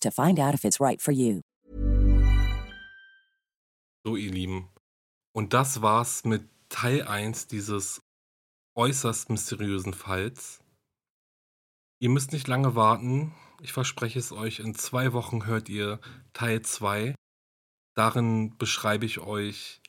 to 0.00 0.10
find 0.10 0.38
out 0.38 0.54
if 0.54 0.64
it's 0.64 0.80
right 0.80 1.00
for 1.00 1.12
you. 1.12 1.40
So, 4.04 4.16
ihr 4.16 4.32
Lieben. 4.32 4.68
Und 5.32 5.52
das 5.52 5.80
war's 5.80 6.24
mit 6.24 6.48
Teil 6.68 7.02
1 7.02 7.46
dieses 7.46 8.02
äußerst 8.74 9.30
mysteriösen 9.30 9.94
Falls. 9.94 10.60
Ihr 12.00 12.08
müsst 12.08 12.32
nicht 12.32 12.48
lange 12.48 12.74
warten. 12.74 13.32
Ich 13.60 13.72
verspreche 13.72 14.18
es 14.18 14.32
euch, 14.32 14.58
in 14.58 14.74
zwei 14.74 15.12
Wochen 15.12 15.46
hört 15.46 15.68
ihr 15.68 16.00
Teil 16.32 16.62
2. 16.62 17.14
Darin 17.94 18.56
beschreibe 18.58 19.06
ich 19.06 19.20
euch, 19.20 19.80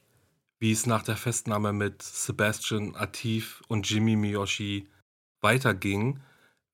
wie 0.59 0.71
es 0.71 0.85
nach 0.85 1.03
der 1.03 1.17
Festnahme 1.17 1.73
mit 1.73 2.03
Sebastian 2.03 2.95
Atif 2.95 3.63
und 3.67 3.89
Jimmy 3.89 4.15
Miyoshi 4.15 4.87
weiterging, 5.41 6.21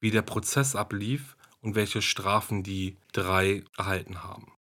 wie 0.01 0.11
der 0.11 0.21
Prozess 0.23 0.75
ablief 0.75 1.37
und 1.61 1.75
welche 1.75 2.01
Strafen 2.01 2.63
die 2.63 2.97
drei 3.11 3.63
erhalten 3.77 4.23
haben. 4.23 4.53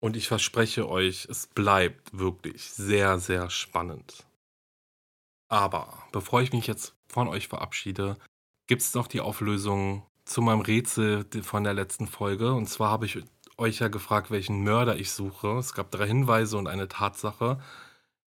Und 0.00 0.16
ich 0.16 0.26
verspreche 0.26 0.88
euch, 0.88 1.26
es 1.30 1.46
bleibt 1.46 2.18
wirklich 2.18 2.64
sehr, 2.64 3.18
sehr 3.18 3.50
spannend. 3.50 4.26
Aber 5.48 6.02
bevor 6.12 6.42
ich 6.42 6.52
mich 6.52 6.66
jetzt 6.66 6.96
von 7.06 7.28
euch 7.28 7.46
verabschiede, 7.46 8.16
gibt 8.66 8.82
es 8.82 8.94
noch 8.94 9.06
die 9.06 9.20
Auflösung 9.20 10.06
zu 10.24 10.40
meinem 10.40 10.60
Rätsel 10.60 11.26
von 11.42 11.62
der 11.62 11.74
letzten 11.74 12.06
Folge. 12.06 12.52
Und 12.54 12.66
zwar 12.68 12.90
habe 12.90 13.06
ich 13.06 13.22
euch 13.58 13.78
ja 13.78 13.88
gefragt, 13.88 14.30
welchen 14.30 14.64
Mörder 14.64 14.96
ich 14.96 15.12
suche. 15.12 15.58
Es 15.58 15.74
gab 15.74 15.90
drei 15.90 16.06
Hinweise 16.06 16.56
und 16.56 16.68
eine 16.68 16.88
Tatsache. 16.88 17.60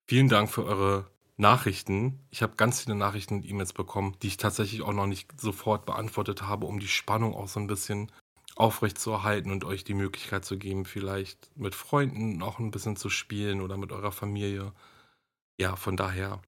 Vielen 0.05 0.29
Dank 0.29 0.51
für 0.51 0.65
eure 0.65 1.09
Nachrichten. 1.37 2.19
Ich 2.29 2.43
habe 2.43 2.55
ganz 2.55 2.81
viele 2.81 2.95
Nachrichten 2.95 3.35
und 3.35 3.45
E-Mails 3.45 3.73
bekommen, 3.73 4.15
die 4.21 4.27
ich 4.27 4.37
tatsächlich 4.37 4.81
auch 4.81 4.93
noch 4.93 5.07
nicht 5.07 5.39
sofort 5.39 5.85
beantwortet 5.85 6.43
habe, 6.43 6.65
um 6.65 6.79
die 6.79 6.87
Spannung 6.87 7.35
auch 7.35 7.47
so 7.47 7.59
ein 7.59 7.67
bisschen 7.67 8.11
aufrecht 8.55 8.99
zu 8.99 9.11
erhalten 9.11 9.51
und 9.51 9.65
euch 9.65 9.83
die 9.83 9.95
Möglichkeit 9.95 10.45
zu 10.45 10.57
geben, 10.57 10.85
vielleicht 10.85 11.49
mit 11.57 11.73
Freunden 11.73 12.41
auch 12.43 12.59
ein 12.59 12.71
bisschen 12.71 12.95
zu 12.95 13.09
spielen 13.09 13.61
oder 13.61 13.77
mit 13.77 13.91
eurer 13.91 14.11
Familie. 14.11 14.73
Ja, 15.59 15.75
von 15.75 15.97
daher 15.97 16.41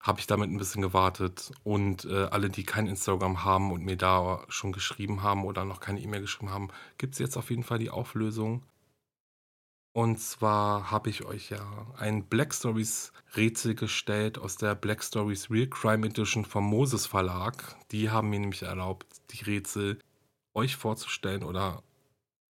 habe 0.00 0.18
ich 0.18 0.26
damit 0.26 0.50
ein 0.50 0.58
bisschen 0.58 0.82
gewartet. 0.82 1.52
Und 1.62 2.04
äh, 2.06 2.24
alle, 2.30 2.48
die 2.50 2.64
kein 2.64 2.86
Instagram 2.86 3.44
haben 3.44 3.70
und 3.70 3.84
mir 3.84 3.96
da 3.96 4.44
schon 4.48 4.72
geschrieben 4.72 5.22
haben 5.22 5.44
oder 5.44 5.64
noch 5.64 5.80
keine 5.80 6.00
E-Mail 6.00 6.22
geschrieben 6.22 6.50
haben, 6.50 6.68
gibt 6.98 7.14
es 7.14 7.18
jetzt 7.18 7.36
auf 7.36 7.50
jeden 7.50 7.64
Fall 7.64 7.78
die 7.78 7.90
Auflösung. 7.90 8.64
Und 9.92 10.20
zwar 10.20 10.90
habe 10.92 11.10
ich 11.10 11.24
euch 11.24 11.50
ja 11.50 11.86
ein 11.96 12.24
Black 12.24 12.54
Stories 12.54 13.12
Rätsel 13.36 13.74
gestellt 13.74 14.38
aus 14.38 14.56
der 14.56 14.76
Black 14.76 15.02
Stories 15.02 15.50
Real 15.50 15.66
Crime 15.66 16.06
Edition 16.06 16.44
vom 16.44 16.64
Moses 16.64 17.06
Verlag. 17.06 17.76
Die 17.90 18.10
haben 18.10 18.30
mir 18.30 18.38
nämlich 18.38 18.62
erlaubt, 18.62 19.06
die 19.30 19.42
Rätsel 19.42 19.98
euch 20.54 20.76
vorzustellen 20.76 21.42
oder 21.42 21.82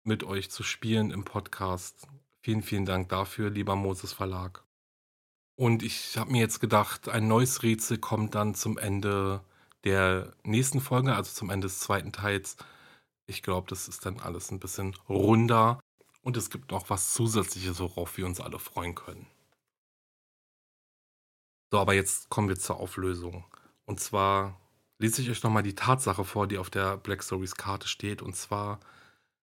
mit 0.04 0.24
euch 0.24 0.50
zu 0.50 0.62
spielen 0.62 1.10
im 1.10 1.24
Podcast. 1.24 2.06
Vielen, 2.42 2.62
vielen 2.62 2.84
Dank 2.84 3.08
dafür, 3.08 3.48
lieber 3.48 3.76
Moses 3.76 4.12
Verlag. 4.12 4.64
Und 5.56 5.82
ich 5.82 6.18
habe 6.18 6.32
mir 6.32 6.40
jetzt 6.40 6.60
gedacht, 6.60 7.08
ein 7.08 7.28
neues 7.28 7.62
Rätsel 7.62 7.96
kommt 7.96 8.34
dann 8.34 8.54
zum 8.54 8.76
Ende 8.76 9.42
der 9.84 10.34
nächsten 10.42 10.80
Folge, 10.80 11.14
also 11.14 11.32
zum 11.32 11.48
Ende 11.50 11.66
des 11.66 11.80
zweiten 11.80 12.12
Teils. 12.12 12.56
Ich 13.26 13.42
glaube, 13.42 13.68
das 13.70 13.88
ist 13.88 14.04
dann 14.04 14.20
alles 14.20 14.50
ein 14.50 14.58
bisschen 14.60 14.94
runder 15.08 15.80
und 16.22 16.36
es 16.36 16.50
gibt 16.50 16.70
noch 16.70 16.88
was 16.90 17.12
Zusätzliches, 17.12 17.80
worauf 17.80 18.16
wir 18.16 18.26
uns 18.26 18.40
alle 18.40 18.58
freuen 18.58 18.94
können. 18.94 19.26
So, 21.70 21.78
aber 21.78 21.94
jetzt 21.94 22.28
kommen 22.28 22.48
wir 22.48 22.58
zur 22.58 22.78
Auflösung. 22.80 23.44
Und 23.86 24.00
zwar 24.00 24.60
lese 24.98 25.22
ich 25.22 25.30
euch 25.30 25.42
nochmal 25.42 25.62
die 25.62 25.74
Tatsache 25.74 26.24
vor, 26.24 26.46
die 26.46 26.58
auf 26.58 26.70
der 26.70 26.96
Black 26.96 27.24
Stories 27.24 27.56
Karte 27.56 27.88
steht. 27.88 28.22
Und 28.22 28.36
zwar, 28.36 28.78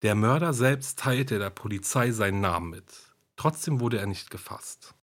der 0.01 0.15
Mörder 0.15 0.53
selbst 0.53 0.99
teilte 0.99 1.39
der 1.39 1.49
Polizei 1.49 2.11
seinen 2.11 2.41
Namen 2.41 2.69
mit. 2.69 2.85
Trotzdem 3.35 3.79
wurde 3.79 3.99
er 3.99 4.07
nicht 4.07 4.31
gefasst. 4.31 4.95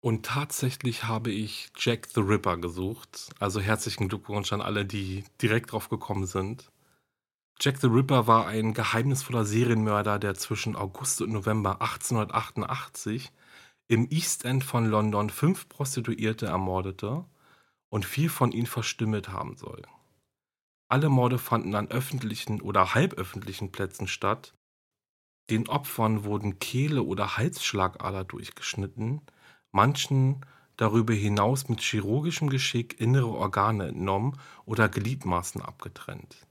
Und 0.00 0.26
tatsächlich 0.26 1.04
habe 1.04 1.30
ich 1.30 1.70
Jack 1.76 2.08
the 2.14 2.20
Ripper 2.20 2.58
gesucht. 2.58 3.30
Also 3.38 3.60
herzlichen 3.60 4.08
Glückwunsch 4.08 4.52
an 4.52 4.60
alle, 4.60 4.84
die 4.84 5.24
direkt 5.40 5.72
drauf 5.72 5.88
gekommen 5.88 6.26
sind. 6.26 6.70
Jack 7.58 7.80
the 7.80 7.86
Ripper 7.86 8.26
war 8.26 8.46
ein 8.46 8.74
geheimnisvoller 8.74 9.46
Serienmörder, 9.46 10.18
der 10.18 10.34
zwischen 10.34 10.76
August 10.76 11.22
und 11.22 11.32
November 11.32 11.80
1888 11.80 13.32
im 13.88 14.10
East 14.10 14.44
End 14.44 14.62
von 14.62 14.86
London 14.86 15.30
fünf 15.30 15.66
Prostituierte 15.68 16.46
ermordete 16.46 17.24
und 17.88 18.04
vier 18.04 18.28
von 18.28 18.52
ihnen 18.52 18.66
verstümmelt 18.66 19.30
haben 19.30 19.56
soll. 19.56 19.82
Alle 20.88 21.08
Morde 21.08 21.38
fanden 21.38 21.74
an 21.74 21.88
öffentlichen 21.88 22.60
oder 22.60 22.94
halböffentlichen 22.94 23.72
Plätzen 23.72 24.06
statt. 24.06 24.54
Den 25.48 25.66
Opfern 25.68 26.24
wurden 26.24 26.58
Kehle 26.58 27.02
oder 27.02 27.38
Halsschlagader 27.38 28.24
durchgeschnitten, 28.24 29.22
manchen 29.72 30.44
darüber 30.76 31.14
hinaus 31.14 31.68
mit 31.68 31.80
chirurgischem 31.80 32.50
Geschick 32.50 33.00
innere 33.00 33.30
Organe 33.30 33.88
entnommen 33.88 34.38
oder 34.66 34.90
Gliedmaßen 34.90 35.62
abgetrennt. 35.62 36.45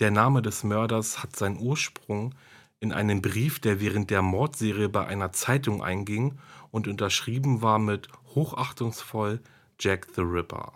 Der 0.00 0.10
Name 0.10 0.40
des 0.40 0.64
Mörders 0.64 1.22
hat 1.22 1.36
seinen 1.36 1.60
Ursprung 1.60 2.34
in 2.80 2.92
einem 2.92 3.20
Brief, 3.20 3.60
der 3.60 3.80
während 3.80 4.08
der 4.08 4.22
Mordserie 4.22 4.88
bei 4.88 5.06
einer 5.06 5.32
Zeitung 5.32 5.82
einging 5.82 6.38
und 6.70 6.88
unterschrieben 6.88 7.60
war 7.60 7.78
mit 7.78 8.08
hochachtungsvoll 8.34 9.40
Jack 9.78 10.08
the 10.16 10.22
Ripper. 10.22 10.72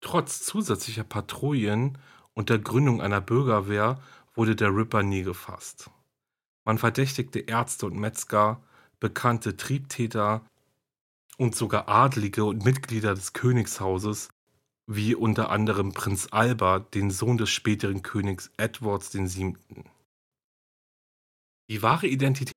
Trotz 0.00 0.42
zusätzlicher 0.42 1.04
Patrouillen 1.04 1.96
und 2.34 2.50
der 2.50 2.58
Gründung 2.58 3.00
einer 3.00 3.20
Bürgerwehr 3.20 4.00
wurde 4.34 4.56
der 4.56 4.74
Ripper 4.74 5.04
nie 5.04 5.22
gefasst. 5.22 5.90
Man 6.64 6.78
verdächtigte 6.78 7.38
Ärzte 7.38 7.86
und 7.86 7.96
Metzger, 7.96 8.60
bekannte 8.98 9.56
Triebtäter 9.56 10.44
und 11.38 11.54
sogar 11.54 11.88
Adlige 11.88 12.44
und 12.44 12.64
Mitglieder 12.64 13.14
des 13.14 13.32
Königshauses 13.32 14.28
wie 14.86 15.14
unter 15.14 15.50
anderem 15.50 15.92
Prinz 15.92 16.28
Albert, 16.30 16.94
den 16.94 17.10
Sohn 17.10 17.38
des 17.38 17.50
späteren 17.50 18.02
Königs 18.02 18.50
Edwards 18.56 19.14
VII. 19.14 19.56
Die 21.70 21.82
wahre 21.82 22.06
Identität 22.06 22.52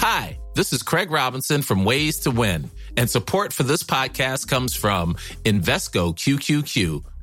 Hi, 0.00 0.38
this 0.54 0.72
is 0.72 0.84
Craig 0.84 1.10
Robinson 1.10 1.62
from 1.62 1.84
Ways 1.84 2.20
to 2.20 2.30
Win, 2.30 2.70
and 2.96 3.08
support 3.08 3.52
for 3.52 3.62
this 3.62 3.82
podcast 3.82 4.48
comes 4.48 4.74
from 4.74 5.16
Invesco 5.44 6.14
QQQ 6.14 7.02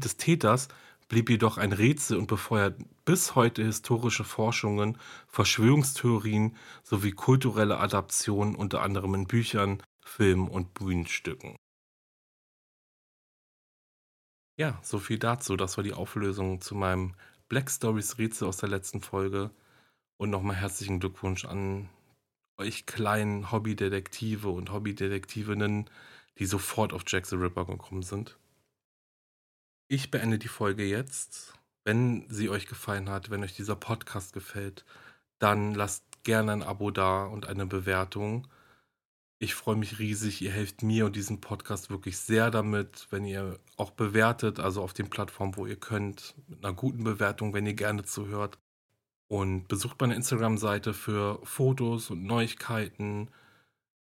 des 0.00 0.16
Täters 0.16 0.68
blieb 1.08 1.28
jedoch 1.28 1.58
ein 1.58 1.72
Rätsel 1.72 2.16
und 2.16 2.26
befeuert 2.26 2.80
bis 3.04 3.34
heute 3.34 3.62
historische 3.62 4.24
Forschungen, 4.24 4.96
Verschwörungstheorien 5.26 6.56
sowie 6.82 7.12
kulturelle 7.12 7.78
Adaptionen 7.78 8.54
unter 8.54 8.82
anderem 8.82 9.14
in 9.14 9.26
Büchern, 9.26 9.82
Filmen 10.04 10.48
und 10.48 10.74
Bühnenstücken. 10.74 11.56
Ja, 14.58 14.78
so 14.82 14.98
viel 14.98 15.18
dazu. 15.18 15.56
Das 15.56 15.76
war 15.76 15.84
die 15.84 15.92
Auflösung 15.92 16.60
zu 16.60 16.74
meinem 16.74 17.14
Black 17.48 17.70
Stories 17.70 18.18
Rätsel 18.18 18.48
aus 18.48 18.58
der 18.58 18.68
letzten 18.68 19.00
Folge. 19.00 19.50
Und 20.18 20.30
nochmal 20.30 20.56
herzlichen 20.56 21.00
Glückwunsch 21.00 21.44
an 21.44 21.88
euch 22.58 22.86
kleinen 22.86 23.50
Hobbydetektive 23.50 24.48
und 24.48 24.72
Hobbydetektivinnen, 24.72 25.90
die 26.38 26.46
sofort 26.46 26.92
auf 26.92 27.02
Jack 27.06 27.26
the 27.26 27.36
Ripper 27.36 27.64
gekommen 27.66 28.02
sind. 28.02 28.38
Ich 29.92 30.10
beende 30.10 30.38
die 30.38 30.48
Folge 30.48 30.84
jetzt. 30.84 31.52
Wenn 31.84 32.24
sie 32.30 32.48
euch 32.48 32.66
gefallen 32.66 33.10
hat, 33.10 33.28
wenn 33.28 33.42
euch 33.42 33.54
dieser 33.54 33.76
Podcast 33.76 34.32
gefällt, 34.32 34.86
dann 35.38 35.74
lasst 35.74 36.02
gerne 36.22 36.52
ein 36.52 36.62
Abo 36.62 36.90
da 36.90 37.26
und 37.26 37.44
eine 37.44 37.66
Bewertung. 37.66 38.48
Ich 39.38 39.54
freue 39.54 39.76
mich 39.76 39.98
riesig. 39.98 40.40
Ihr 40.40 40.50
helft 40.50 40.82
mir 40.82 41.04
und 41.04 41.14
diesem 41.14 41.42
Podcast 41.42 41.90
wirklich 41.90 42.16
sehr 42.16 42.50
damit, 42.50 43.06
wenn 43.10 43.26
ihr 43.26 43.58
auch 43.76 43.90
bewertet, 43.90 44.60
also 44.60 44.82
auf 44.82 44.94
den 44.94 45.10
Plattformen, 45.10 45.58
wo 45.58 45.66
ihr 45.66 45.76
könnt, 45.76 46.36
mit 46.48 46.64
einer 46.64 46.72
guten 46.72 47.04
Bewertung, 47.04 47.52
wenn 47.52 47.66
ihr 47.66 47.74
gerne 47.74 48.02
zuhört. 48.02 48.58
Und 49.28 49.68
besucht 49.68 50.00
meine 50.00 50.14
Instagram-Seite 50.14 50.94
für 50.94 51.38
Fotos 51.44 52.08
und 52.08 52.24
Neuigkeiten. 52.24 53.28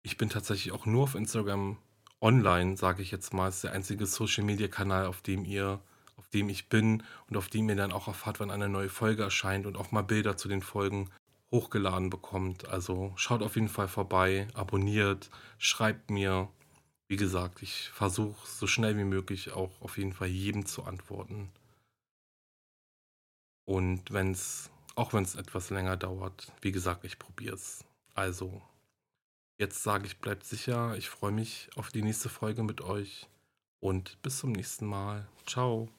Ich 0.01 0.17
bin 0.17 0.29
tatsächlich 0.29 0.73
auch 0.73 0.87
nur 0.87 1.03
auf 1.03 1.13
Instagram 1.13 1.77
online, 2.21 2.77
sage 2.77 3.01
ich 3.01 3.11
jetzt 3.11 3.33
mal, 3.33 3.49
ist 3.49 3.63
der 3.63 3.73
einzige 3.73 4.05
Social-Media-Kanal, 4.05 5.05
auf 5.05 5.21
dem 5.21 5.45
ihr, 5.45 5.79
auf 6.17 6.27
dem 6.29 6.49
ich 6.49 6.69
bin 6.69 7.03
und 7.29 7.37
auf 7.37 7.49
dem 7.49 7.69
ihr 7.69 7.75
dann 7.75 7.91
auch 7.91 8.07
erfahrt, 8.07 8.39
wann 8.39 8.51
eine 8.51 8.69
neue 8.69 8.89
Folge 8.89 9.23
erscheint 9.23 9.65
und 9.65 9.77
auch 9.77 9.91
mal 9.91 10.01
Bilder 10.01 10.37
zu 10.37 10.47
den 10.47 10.61
Folgen 10.61 11.09
hochgeladen 11.51 12.09
bekommt. 12.09 12.67
Also 12.67 13.13
schaut 13.15 13.41
auf 13.41 13.55
jeden 13.55 13.69
Fall 13.69 13.87
vorbei, 13.87 14.47
abonniert, 14.53 15.29
schreibt 15.57 16.09
mir. 16.09 16.49
Wie 17.07 17.17
gesagt, 17.17 17.61
ich 17.61 17.89
versuche 17.89 18.47
so 18.47 18.65
schnell 18.65 18.97
wie 18.97 19.03
möglich 19.03 19.51
auch 19.51 19.79
auf 19.79 19.99
jeden 19.99 20.13
Fall 20.13 20.27
jedem 20.27 20.65
zu 20.65 20.85
antworten. 20.85 21.51
Und 23.65 24.11
wenn 24.11 24.31
es, 24.31 24.71
auch 24.95 25.13
wenn 25.13 25.23
es 25.23 25.35
etwas 25.35 25.69
länger 25.69 25.97
dauert, 25.97 26.51
wie 26.61 26.71
gesagt, 26.71 27.03
ich 27.03 27.19
probiere 27.19 27.55
es. 27.55 27.85
Also 28.15 28.61
Jetzt 29.57 29.83
sage 29.83 30.05
ich, 30.05 30.19
bleibt 30.19 30.43
sicher. 30.43 30.95
Ich 30.97 31.09
freue 31.09 31.31
mich 31.31 31.69
auf 31.75 31.89
die 31.89 32.01
nächste 32.01 32.27
Folge 32.27 32.61
mit 32.61 32.81
euch 32.81 33.27
und 33.79 34.21
bis 34.21 34.39
zum 34.39 34.51
nächsten 34.51 34.85
Mal. 34.85 35.27
Ciao. 35.45 35.89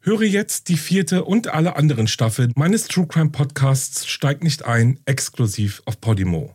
Höre 0.00 0.24
jetzt 0.24 0.68
die 0.68 0.76
vierte 0.76 1.24
und 1.24 1.48
alle 1.48 1.76
anderen 1.76 2.06
Staffeln 2.06 2.52
meines 2.56 2.86
True 2.88 3.06
Crime 3.06 3.30
Podcasts 3.30 4.06
Steigt 4.06 4.44
nicht 4.44 4.62
ein, 4.64 5.00
exklusiv 5.06 5.82
auf 5.86 5.98
Podimo. 5.98 6.54